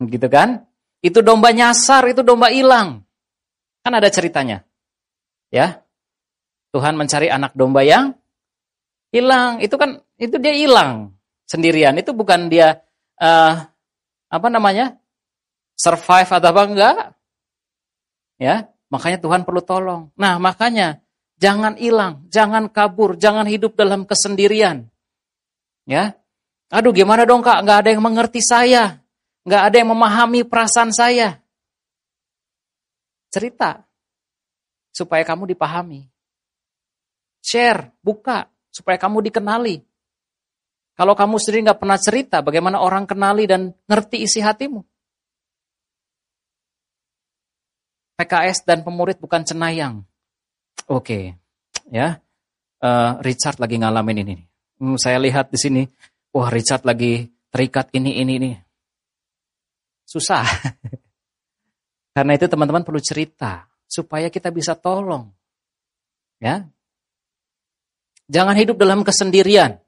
Gitu 0.00 0.28
kan? 0.32 0.64
Itu 1.04 1.20
domba 1.20 1.52
nyasar, 1.52 2.08
itu 2.08 2.24
domba 2.24 2.48
hilang. 2.48 3.04
Kan 3.84 3.92
ada 3.92 4.08
ceritanya. 4.08 4.64
Ya. 5.52 5.84
Tuhan 6.72 6.96
mencari 6.96 7.28
anak 7.28 7.52
domba 7.52 7.84
yang 7.84 8.16
hilang. 9.12 9.60
Itu 9.60 9.76
kan 9.76 10.00
itu 10.16 10.40
dia 10.40 10.56
hilang 10.56 11.12
sendirian. 11.44 11.94
Itu 12.00 12.16
bukan 12.16 12.48
dia 12.48 12.80
uh, 13.20 13.54
apa 14.32 14.48
namanya? 14.48 14.96
Survive 15.74 16.30
atau 16.30 16.48
apa 16.50 16.62
enggak. 16.66 16.98
Ya, 18.38 18.66
makanya 18.90 19.18
Tuhan 19.22 19.42
perlu 19.46 19.62
tolong. 19.62 20.10
Nah, 20.18 20.38
makanya 20.42 21.02
jangan 21.38 21.78
hilang, 21.78 22.26
jangan 22.30 22.70
kabur, 22.70 23.14
jangan 23.18 23.46
hidup 23.46 23.78
dalam 23.78 24.06
kesendirian. 24.06 24.90
Ya. 25.86 26.18
Aduh, 26.72 26.90
gimana 26.90 27.22
dong 27.28 27.44
Kak? 27.44 27.62
Enggak 27.62 27.78
ada 27.84 27.88
yang 27.94 28.02
mengerti 28.02 28.40
saya. 28.42 28.98
Enggak 29.46 29.62
ada 29.70 29.76
yang 29.76 29.90
memahami 29.92 30.40
perasaan 30.42 30.90
saya. 30.90 31.38
Cerita 33.30 33.84
supaya 34.94 35.22
kamu 35.26 35.54
dipahami. 35.54 36.06
Share, 37.44 37.92
buka 38.00 38.48
supaya 38.72 38.96
kamu 38.96 39.30
dikenali. 39.30 39.84
Kalau 40.94 41.18
kamu 41.18 41.42
sendiri 41.42 41.66
nggak 41.66 41.80
pernah 41.82 41.98
cerita, 41.98 42.38
bagaimana 42.40 42.78
orang 42.78 43.04
kenali 43.04 43.50
dan 43.50 43.74
ngerti 43.90 44.22
isi 44.22 44.38
hatimu? 44.38 44.80
PKS 48.14 48.62
dan 48.62 48.86
pemurid 48.86 49.18
bukan 49.18 49.42
cenayang. 49.42 50.06
Oke, 50.86 51.00
okay. 51.00 51.24
ya. 51.90 52.20
Uh, 52.78 53.16
Richard 53.24 53.58
lagi 53.58 53.80
ngalamin 53.80 54.22
ini. 54.22 54.36
Hmm, 54.78 55.00
saya 55.00 55.16
lihat 55.16 55.48
di 55.48 55.58
sini, 55.58 55.82
wah 56.34 56.52
Richard 56.52 56.84
lagi 56.84 57.26
terikat 57.48 57.88
ini, 57.96 58.20
ini, 58.20 58.32
ini. 58.36 58.52
Susah. 60.04 60.44
Karena 62.14 62.32
itu 62.36 62.46
teman-teman 62.46 62.86
perlu 62.86 63.00
cerita 63.02 63.66
supaya 63.88 64.28
kita 64.30 64.54
bisa 64.54 64.76
tolong. 64.78 65.32
Ya. 66.38 66.68
Jangan 68.30 68.54
hidup 68.54 68.78
dalam 68.78 69.02
kesendirian. 69.02 69.80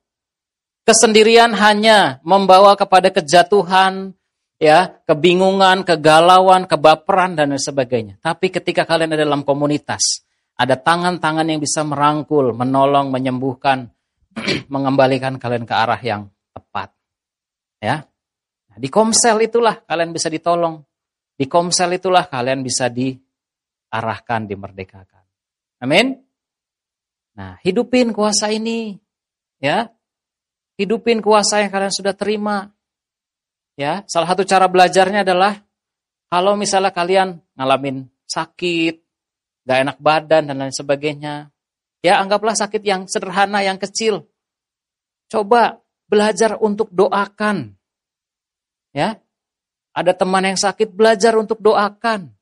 Kesendirian 0.87 1.55
hanya 1.55 2.23
membawa 2.23 2.79
kepada 2.79 3.11
kejatuhan, 3.11 4.15
ya, 4.61 5.01
kebingungan, 5.05 5.85
kegalauan, 5.85 6.69
kebaperan 6.69 7.37
dan 7.37 7.55
sebagainya. 7.57 8.21
Tapi 8.21 8.53
ketika 8.53 8.85
kalian 8.85 9.15
ada 9.15 9.25
dalam 9.25 9.43
komunitas, 9.43 10.25
ada 10.57 10.77
tangan-tangan 10.77 11.47
yang 11.49 11.61
bisa 11.61 11.85
merangkul, 11.85 12.53
menolong, 12.57 13.13
menyembuhkan, 13.13 13.89
mengembalikan 14.73 15.37
kalian 15.37 15.65
ke 15.65 15.75
arah 15.75 16.01
yang 16.01 16.29
tepat. 16.53 16.93
Ya. 17.81 18.05
Nah, 18.73 18.77
di 18.81 18.89
komsel 18.89 19.41
itulah 19.45 19.85
kalian 19.85 20.13
bisa 20.13 20.33
ditolong. 20.33 20.81
Di 21.37 21.45
komsel 21.45 22.01
itulah 22.01 22.25
kalian 22.25 22.65
bisa 22.65 22.89
diarahkan, 22.89 24.49
dimerdekakan. 24.49 25.25
Amin. 25.85 26.17
Nah, 27.37 27.61
hidupin 27.61 28.17
kuasa 28.17 28.49
ini. 28.49 28.97
Ya, 29.57 29.93
Hidupin 30.77 31.25
kuasa 31.25 31.65
yang 31.65 31.73
kalian 31.73 31.93
sudah 31.93 32.13
terima. 32.13 32.69
Ya, 33.77 34.09
salah 34.09 34.33
satu 34.33 34.49
cara 34.49 34.65
belajarnya 34.73 35.21
adalah 35.21 35.61
kalau 36.33 36.57
misalnya 36.57 36.91
kalian 36.91 37.39
ngalamin 37.55 38.09
sakit, 38.25 38.99
gak 39.69 39.79
enak 39.85 39.99
badan 40.01 40.49
dan 40.49 40.57
lain 40.57 40.73
sebagainya, 40.73 41.53
ya 42.01 42.19
anggaplah 42.19 42.57
sakit 42.57 42.81
yang 42.81 43.05
sederhana, 43.05 43.61
yang 43.61 43.77
kecil. 43.77 44.25
Coba 45.29 45.79
belajar 46.09 46.57
untuk 46.57 46.89
doakan. 46.89 47.77
Ya, 48.97 49.21
ada 49.93 50.13
teman 50.17 50.45
yang 50.49 50.57
sakit 50.57 50.97
belajar 50.97 51.37
untuk 51.37 51.61
doakan. 51.61 52.33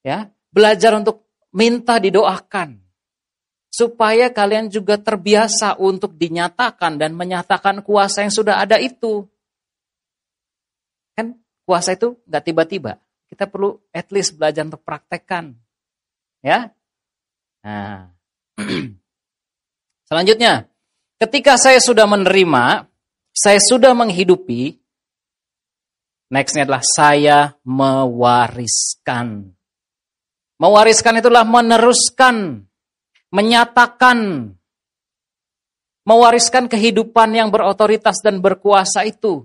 Ya, 0.00 0.32
belajar 0.48 0.96
untuk 0.96 1.28
minta 1.52 2.00
didoakan. 2.00 2.80
Supaya 3.68 4.32
kalian 4.32 4.72
juga 4.72 4.96
terbiasa 4.96 5.76
untuk 5.76 6.16
dinyatakan 6.16 6.96
dan 6.96 7.12
menyatakan 7.12 7.84
kuasa 7.84 8.24
yang 8.24 8.32
sudah 8.32 8.64
ada 8.64 8.80
itu. 8.80 9.28
Kan 11.16 11.40
kuasa 11.64 11.96
itu 11.96 12.20
nggak 12.28 12.44
tiba-tiba. 12.44 13.00
Kita 13.26 13.48
perlu 13.48 13.74
at 13.90 14.12
least 14.14 14.36
belajar 14.36 14.62
untuk 14.62 14.84
praktekkan. 14.84 15.56
Ya. 16.44 16.70
Nah. 17.64 18.12
Selanjutnya, 20.08 20.70
ketika 21.18 21.58
saya 21.58 21.82
sudah 21.82 22.06
menerima, 22.06 22.86
saya 23.34 23.58
sudah 23.58 23.90
menghidupi, 23.90 24.78
nextnya 26.30 26.62
adalah 26.62 26.86
saya 26.86 27.38
mewariskan. 27.66 29.50
Mewariskan 30.56 31.20
itulah 31.20 31.42
meneruskan, 31.42 32.64
menyatakan, 33.34 34.54
mewariskan 36.06 36.70
kehidupan 36.70 37.34
yang 37.34 37.50
berotoritas 37.50 38.22
dan 38.22 38.38
berkuasa 38.38 39.04
itu. 39.04 39.44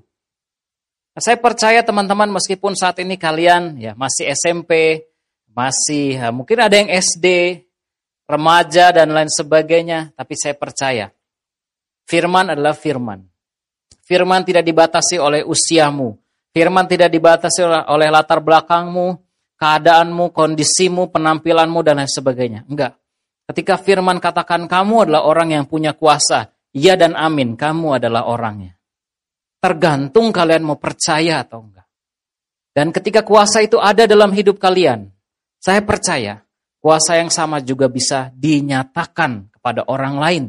Nah, 1.11 1.21
saya 1.21 1.35
percaya 1.35 1.83
teman-teman 1.83 2.31
meskipun 2.31 2.71
saat 2.71 3.03
ini 3.03 3.19
kalian 3.19 3.75
ya 3.75 3.91
masih 3.99 4.31
SMP, 4.31 5.03
masih 5.51 6.15
ya, 6.15 6.31
mungkin 6.31 6.63
ada 6.63 6.75
yang 6.79 6.87
SD, 6.87 7.59
remaja 8.23 8.95
dan 8.95 9.11
lain 9.11 9.27
sebagainya, 9.27 10.15
tapi 10.15 10.39
saya 10.39 10.55
percaya 10.55 11.11
firman 12.11 12.51
adalah 12.51 12.75
firman. 12.75 13.23
Firman 14.03 14.43
tidak 14.43 14.67
dibatasi 14.67 15.15
oleh 15.15 15.47
usiamu. 15.47 16.19
Firman 16.51 16.83
tidak 16.83 17.07
dibatasi 17.07 17.63
oleh 17.63 18.11
latar 18.11 18.43
belakangmu, 18.43 19.15
keadaanmu, 19.55 20.35
kondisimu, 20.35 21.07
penampilanmu, 21.07 21.79
dan 21.79 22.03
lain 22.03 22.11
sebagainya. 22.11 22.67
Enggak. 22.67 22.99
Ketika 23.47 23.79
firman 23.79 24.19
katakan 24.19 24.67
kamu 24.67 25.07
adalah 25.07 25.23
orang 25.23 25.55
yang 25.55 25.63
punya 25.63 25.95
kuasa, 25.95 26.51
ya 26.75 26.99
dan 26.99 27.15
amin, 27.15 27.55
kamu 27.55 28.03
adalah 28.03 28.27
orangnya. 28.27 28.75
Tergantung 29.61 30.33
kalian 30.33 30.65
mau 30.65 30.81
percaya 30.81 31.45
atau 31.45 31.61
enggak. 31.61 31.85
Dan 32.73 32.89
ketika 32.89 33.21
kuasa 33.21 33.61
itu 33.61 33.77
ada 33.77 34.09
dalam 34.09 34.33
hidup 34.33 34.57
kalian, 34.57 35.05
saya 35.61 35.85
percaya 35.85 36.41
kuasa 36.81 37.21
yang 37.21 37.29
sama 37.29 37.61
juga 37.61 37.85
bisa 37.85 38.33
dinyatakan 38.33 39.53
kepada 39.53 39.85
orang 39.85 40.15
lain. 40.17 40.43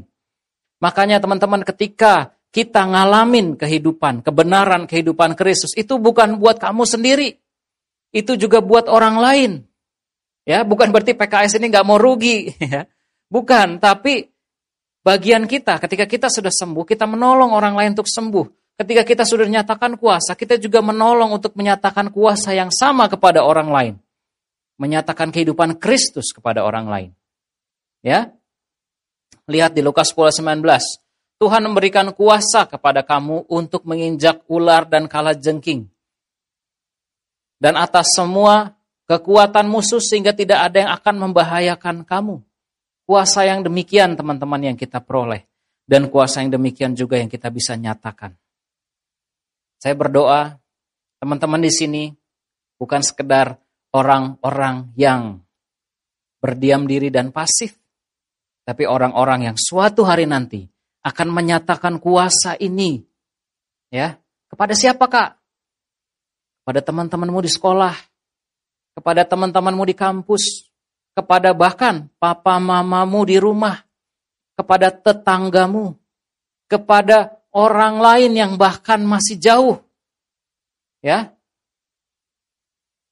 Makanya 0.81 1.21
teman-teman 1.21 1.61
ketika 1.61 2.33
kita 2.49 2.89
ngalamin 2.89 3.61
kehidupan, 3.61 4.25
kebenaran 4.25 4.89
kehidupan 4.89 5.37
Kristus, 5.37 5.77
itu 5.77 6.01
bukan 6.01 6.41
buat 6.41 6.57
kamu 6.57 6.89
sendiri 6.89 7.43
itu 8.13 8.37
juga 8.37 8.61
buat 8.61 8.87
orang 8.87 9.17
lain. 9.17 9.53
Ya, 10.45 10.63
bukan 10.63 10.93
berarti 10.93 11.17
PKS 11.17 11.59
ini 11.59 11.73
nggak 11.73 11.87
mau 11.87 11.97
rugi, 11.97 12.53
ya. 12.73 12.85
Bukan, 13.33 13.81
tapi 13.81 14.29
bagian 15.01 15.49
kita 15.49 15.81
ketika 15.81 16.05
kita 16.05 16.29
sudah 16.29 16.53
sembuh, 16.53 16.85
kita 16.85 17.09
menolong 17.09 17.57
orang 17.57 17.75
lain 17.75 17.91
untuk 17.97 18.07
sembuh. 18.07 18.62
Ketika 18.77 19.03
kita 19.05 19.25
sudah 19.29 19.47
menyatakan 19.47 19.95
kuasa, 20.01 20.33
kita 20.33 20.57
juga 20.57 20.81
menolong 20.81 21.37
untuk 21.37 21.55
menyatakan 21.55 22.09
kuasa 22.09 22.57
yang 22.57 22.73
sama 22.73 23.07
kepada 23.07 23.45
orang 23.45 23.69
lain. 23.69 23.95
Menyatakan 24.81 25.31
kehidupan 25.31 25.77
Kristus 25.79 26.33
kepada 26.35 26.65
orang 26.65 26.89
lain. 26.89 27.11
Ya. 28.03 28.33
Lihat 29.47 29.77
di 29.77 29.85
Lukas 29.85 30.11
10 30.11 30.43
19. 30.43 30.65
Tuhan 31.39 31.63
memberikan 31.67 32.11
kuasa 32.15 32.67
kepada 32.71 33.03
kamu 33.03 33.51
untuk 33.51 33.83
menginjak 33.83 34.47
ular 34.47 34.87
dan 34.87 35.11
kala 35.11 35.35
jengking 35.35 35.93
dan 37.63 37.79
atas 37.79 38.19
semua 38.19 38.75
kekuatan 39.07 39.71
musuh 39.71 40.03
sehingga 40.03 40.35
tidak 40.35 40.67
ada 40.67 40.77
yang 40.83 40.91
akan 40.99 41.15
membahayakan 41.31 42.03
kamu. 42.03 42.43
Kuasa 43.07 43.47
yang 43.47 43.63
demikian 43.63 44.19
teman-teman 44.19 44.75
yang 44.75 44.77
kita 44.79 44.99
peroleh 44.99 45.47
dan 45.87 46.11
kuasa 46.11 46.43
yang 46.43 46.59
demikian 46.59 46.99
juga 46.99 47.23
yang 47.23 47.31
kita 47.31 47.47
bisa 47.55 47.79
nyatakan. 47.79 48.35
Saya 49.83 49.99
berdoa 49.99 50.63
teman-teman 51.19 51.59
di 51.59 51.73
sini 51.75 52.05
bukan 52.79 53.03
sekedar 53.03 53.59
orang-orang 53.91 54.95
yang 54.95 55.43
berdiam 56.39 56.87
diri 56.87 57.11
dan 57.11 57.35
pasif, 57.35 57.75
tapi 58.63 58.87
orang-orang 58.87 59.51
yang 59.51 59.57
suatu 59.59 60.07
hari 60.07 60.31
nanti 60.31 60.71
akan 61.03 61.35
menyatakan 61.35 61.99
kuasa 61.99 62.55
ini 62.63 63.03
ya 63.91 64.15
kepada 64.47 64.79
siapa 64.79 65.11
kak? 65.11 65.43
pada 66.63 66.79
teman-temanmu 66.79 67.43
di 67.43 67.51
sekolah, 67.51 67.91
kepada 68.95 69.27
teman-temanmu 69.27 69.83
di 69.83 69.99
kampus, 69.99 70.71
kepada 71.11 71.51
bahkan 71.51 72.07
papa 72.23 72.63
mamamu 72.63 73.27
di 73.27 73.35
rumah, 73.43 73.83
kepada 74.55 74.95
tetanggamu, 74.95 75.99
kepada 76.71 77.42
orang 77.53 78.01
lain 78.01 78.33
yang 78.33 78.53
bahkan 78.57 79.05
masih 79.05 79.37
jauh. 79.39 79.77
Ya. 81.05 81.37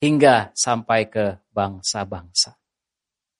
Hingga 0.00 0.56
sampai 0.56 1.06
ke 1.12 1.36
bangsa-bangsa. 1.52 2.56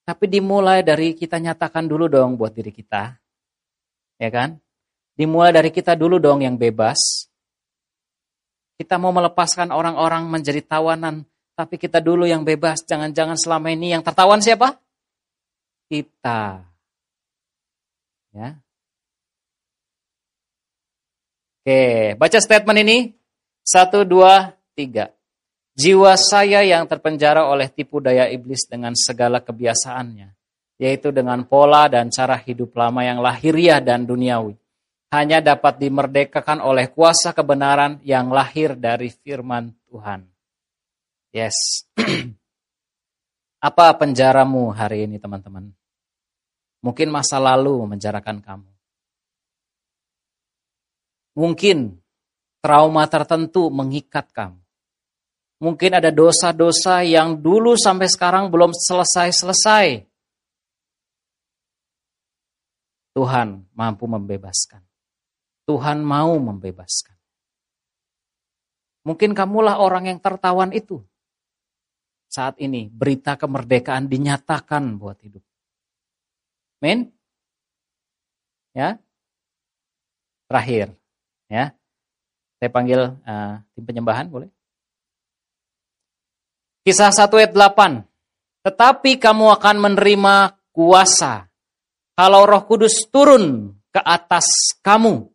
Tapi 0.05 0.25
dimulai 0.29 0.85
dari 0.85 1.17
kita 1.17 1.41
nyatakan 1.41 1.89
dulu 1.89 2.05
dong 2.11 2.37
buat 2.37 2.53
diri 2.53 2.69
kita. 2.69 3.17
Ya 4.21 4.29
kan? 4.29 4.61
Dimulai 5.17 5.53
dari 5.57 5.73
kita 5.73 5.97
dulu 5.97 6.21
dong 6.21 6.45
yang 6.45 6.61
bebas, 6.61 7.31
kita 8.81 8.97
mau 8.97 9.13
melepaskan 9.13 9.73
orang-orang 9.73 10.25
menjadi 10.29 10.65
tawanan, 10.65 11.29
tapi 11.53 11.77
kita 11.77 12.01
dulu 12.01 12.25
yang 12.25 12.45
bebas. 12.45 12.81
Jangan-jangan 12.89 13.37
selama 13.37 13.69
ini 13.73 13.93
yang 13.93 14.01
tertawan 14.01 14.41
siapa? 14.41 14.81
Kita. 15.89 16.65
Ya. 18.33 18.57
Oke, 21.61 22.17
baca 22.17 22.39
statement 22.41 22.79
ini. 22.81 22.99
Satu, 23.61 24.03
dua, 24.09 24.57
tiga. 24.73 25.13
Jiwa 25.77 26.17
saya 26.17 26.65
yang 26.65 26.89
terpenjara 26.89 27.47
oleh 27.47 27.69
tipu 27.69 28.01
daya 28.01 28.29
iblis 28.29 28.67
dengan 28.69 28.93
segala 28.97 29.41
kebiasaannya, 29.41 30.29
yaitu 30.81 31.13
dengan 31.13 31.45
pola 31.45 31.89
dan 31.89 32.09
cara 32.09 32.37
hidup 32.37 32.75
lama 32.77 33.05
yang 33.05 33.21
lahiriah 33.21 33.81
dan 33.81 34.05
duniawi 34.05 34.61
hanya 35.11 35.43
dapat 35.43 35.83
dimerdekakan 35.83 36.63
oleh 36.63 36.87
kuasa 36.87 37.35
kebenaran 37.35 37.99
yang 38.07 38.31
lahir 38.31 38.79
dari 38.79 39.11
firman 39.11 39.75
Tuhan. 39.91 40.23
Yes. 41.35 41.85
Apa 43.69 43.93
penjaramu 43.99 44.71
hari 44.71 45.11
ini 45.11 45.19
teman-teman? 45.19 45.75
Mungkin 46.81 47.11
masa 47.11 47.43
lalu 47.43 47.91
menjarakan 47.91 48.41
kamu. 48.41 48.70
Mungkin 51.39 51.99
trauma 52.61 53.07
tertentu 53.07 53.70
mengikat 53.70 54.31
kamu. 54.35 54.61
Mungkin 55.61 55.93
ada 55.93 56.09
dosa-dosa 56.09 57.05
yang 57.05 57.37
dulu 57.37 57.76
sampai 57.76 58.09
sekarang 58.09 58.49
belum 58.49 58.72
selesai-selesai. 58.72 60.09
Tuhan 63.12 63.68
mampu 63.76 64.09
membebaskan. 64.09 64.81
Tuhan 65.68 66.01
mau 66.01 66.33
membebaskan. 66.41 67.16
Mungkin 69.05 69.37
kamulah 69.37 69.81
orang 69.81 70.09
yang 70.09 70.18
tertawan 70.20 70.72
itu. 70.72 71.05
Saat 72.31 72.62
ini 72.62 72.87
berita 72.89 73.35
kemerdekaan 73.35 74.07
dinyatakan 74.07 74.97
buat 74.97 75.18
hidup. 75.20 75.43
Amin. 76.81 77.11
Ya. 78.72 78.97
Terakhir, 80.47 80.95
ya. 81.51 81.75
Saya 82.63 82.71
panggil 82.71 83.19
uh, 83.27 83.61
tim 83.75 83.85
penyembahan, 83.85 84.31
boleh? 84.31 84.49
Kisah 86.87 87.13
1 87.13 87.29
ayat 87.29 87.53
8. 87.53 88.07
Tetapi 88.65 89.21
kamu 89.21 89.47
akan 89.57 89.77
menerima 89.81 90.35
kuasa 90.73 91.49
kalau 92.17 92.45
Roh 92.45 92.69
Kudus 92.69 93.09
turun 93.09 93.73
ke 93.89 94.01
atas 94.01 94.77
kamu 94.85 95.29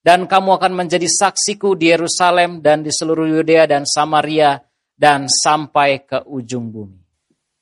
dan 0.00 0.24
kamu 0.24 0.56
akan 0.56 0.72
menjadi 0.72 1.04
saksiku 1.04 1.76
di 1.76 1.92
Yerusalem 1.92 2.64
dan 2.64 2.80
di 2.80 2.88
seluruh 2.88 3.28
Yudea 3.40 3.68
dan 3.68 3.84
Samaria 3.84 4.60
dan 4.96 5.28
sampai 5.28 6.04
ke 6.04 6.24
ujung 6.24 6.72
bumi. 6.72 7.00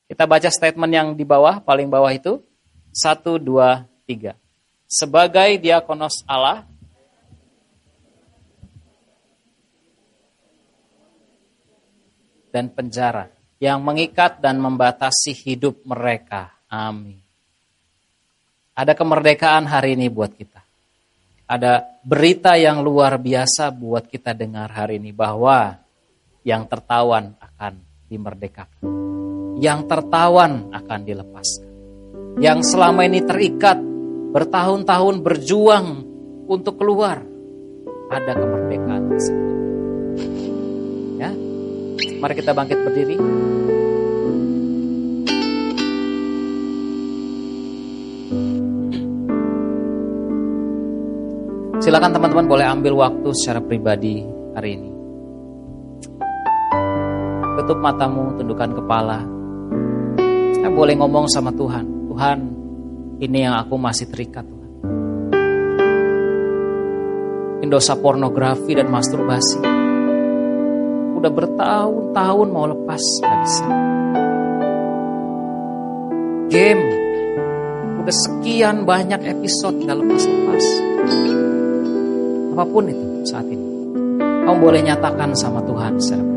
Kita 0.06 0.28
baca 0.28 0.46
statement 0.46 0.92
yang 0.92 1.08
di 1.16 1.24
bawah, 1.26 1.58
paling 1.64 1.88
bawah 1.88 2.12
itu. 2.12 2.38
Satu, 2.92 3.40
dua, 3.40 3.88
tiga. 4.04 4.36
Sebagai 4.84 5.56
diakonos 5.56 6.20
Allah, 6.28 6.68
dan 12.52 12.68
penjara 12.68 13.32
yang 13.62 13.80
mengikat 13.80 14.38
dan 14.44 14.60
membatasi 14.60 15.32
hidup 15.32 15.80
mereka. 15.88 16.52
Amin. 16.68 17.22
Ada 18.72 18.96
kemerdekaan 18.96 19.68
hari 19.68 19.94
ini 19.96 20.08
buat 20.08 20.32
kita. 20.32 20.60
Ada 21.46 21.84
berita 22.00 22.56
yang 22.56 22.80
luar 22.80 23.20
biasa 23.20 23.68
buat 23.70 24.08
kita 24.08 24.32
dengar 24.32 24.72
hari 24.72 24.96
ini 24.96 25.12
bahwa 25.12 25.76
yang 26.42 26.64
tertawan 26.64 27.36
akan 27.36 27.76
dimerdekakan. 28.08 28.82
Yang 29.60 29.80
tertawan 29.86 30.72
akan 30.72 31.00
dilepaskan. 31.04 31.70
Yang 32.40 32.58
selama 32.72 33.04
ini 33.04 33.20
terikat 33.20 33.76
bertahun-tahun 34.32 35.20
berjuang 35.20 35.86
untuk 36.48 36.80
keluar. 36.80 37.20
Ada 38.08 38.32
kemerdekaan 38.32 39.02
di. 39.12 39.18
Ya. 41.20 41.30
Mari 42.02 42.34
kita 42.34 42.50
bangkit 42.50 42.78
berdiri. 42.82 43.16
Silakan 51.82 52.14
teman-teman 52.14 52.46
boleh 52.46 52.66
ambil 52.66 52.94
waktu 52.94 53.28
secara 53.34 53.58
pribadi 53.58 54.22
hari 54.54 54.78
ini. 54.78 54.90
Tutup 57.58 57.78
matamu, 57.82 58.38
tundukkan 58.38 58.70
kepala. 58.78 59.18
Kita 60.54 60.70
boleh 60.70 60.94
ngomong 60.94 61.26
sama 61.26 61.50
Tuhan. 61.50 62.06
Tuhan, 62.06 62.38
ini 63.18 63.38
yang 63.42 63.58
aku 63.58 63.74
masih 63.74 64.06
terikat 64.10 64.46
Tuhan. 64.46 64.62
Pornografi 68.02 68.78
dan 68.78 68.92
masturbasi. 68.92 69.81
Udah 71.22 71.30
bertahun-tahun 71.30 72.48
mau 72.50 72.66
lepas, 72.66 72.98
gak 73.22 73.38
bisa. 73.46 73.66
Game, 76.50 76.82
udah 78.02 78.16
sekian 78.26 78.82
banyak 78.82 79.22
episode 79.30 79.78
gak 79.86 80.02
lepas-lepas 80.02 80.66
apa 82.52 82.68
pun 82.68 82.84
itu 82.84 83.24
saat 83.24 83.48
ini. 83.48 83.64
Kamu 84.44 84.58
boleh 84.60 84.84
nyatakan 84.84 85.32
sama 85.32 85.64
Tuhan 85.64 85.96
secara. 85.96 86.31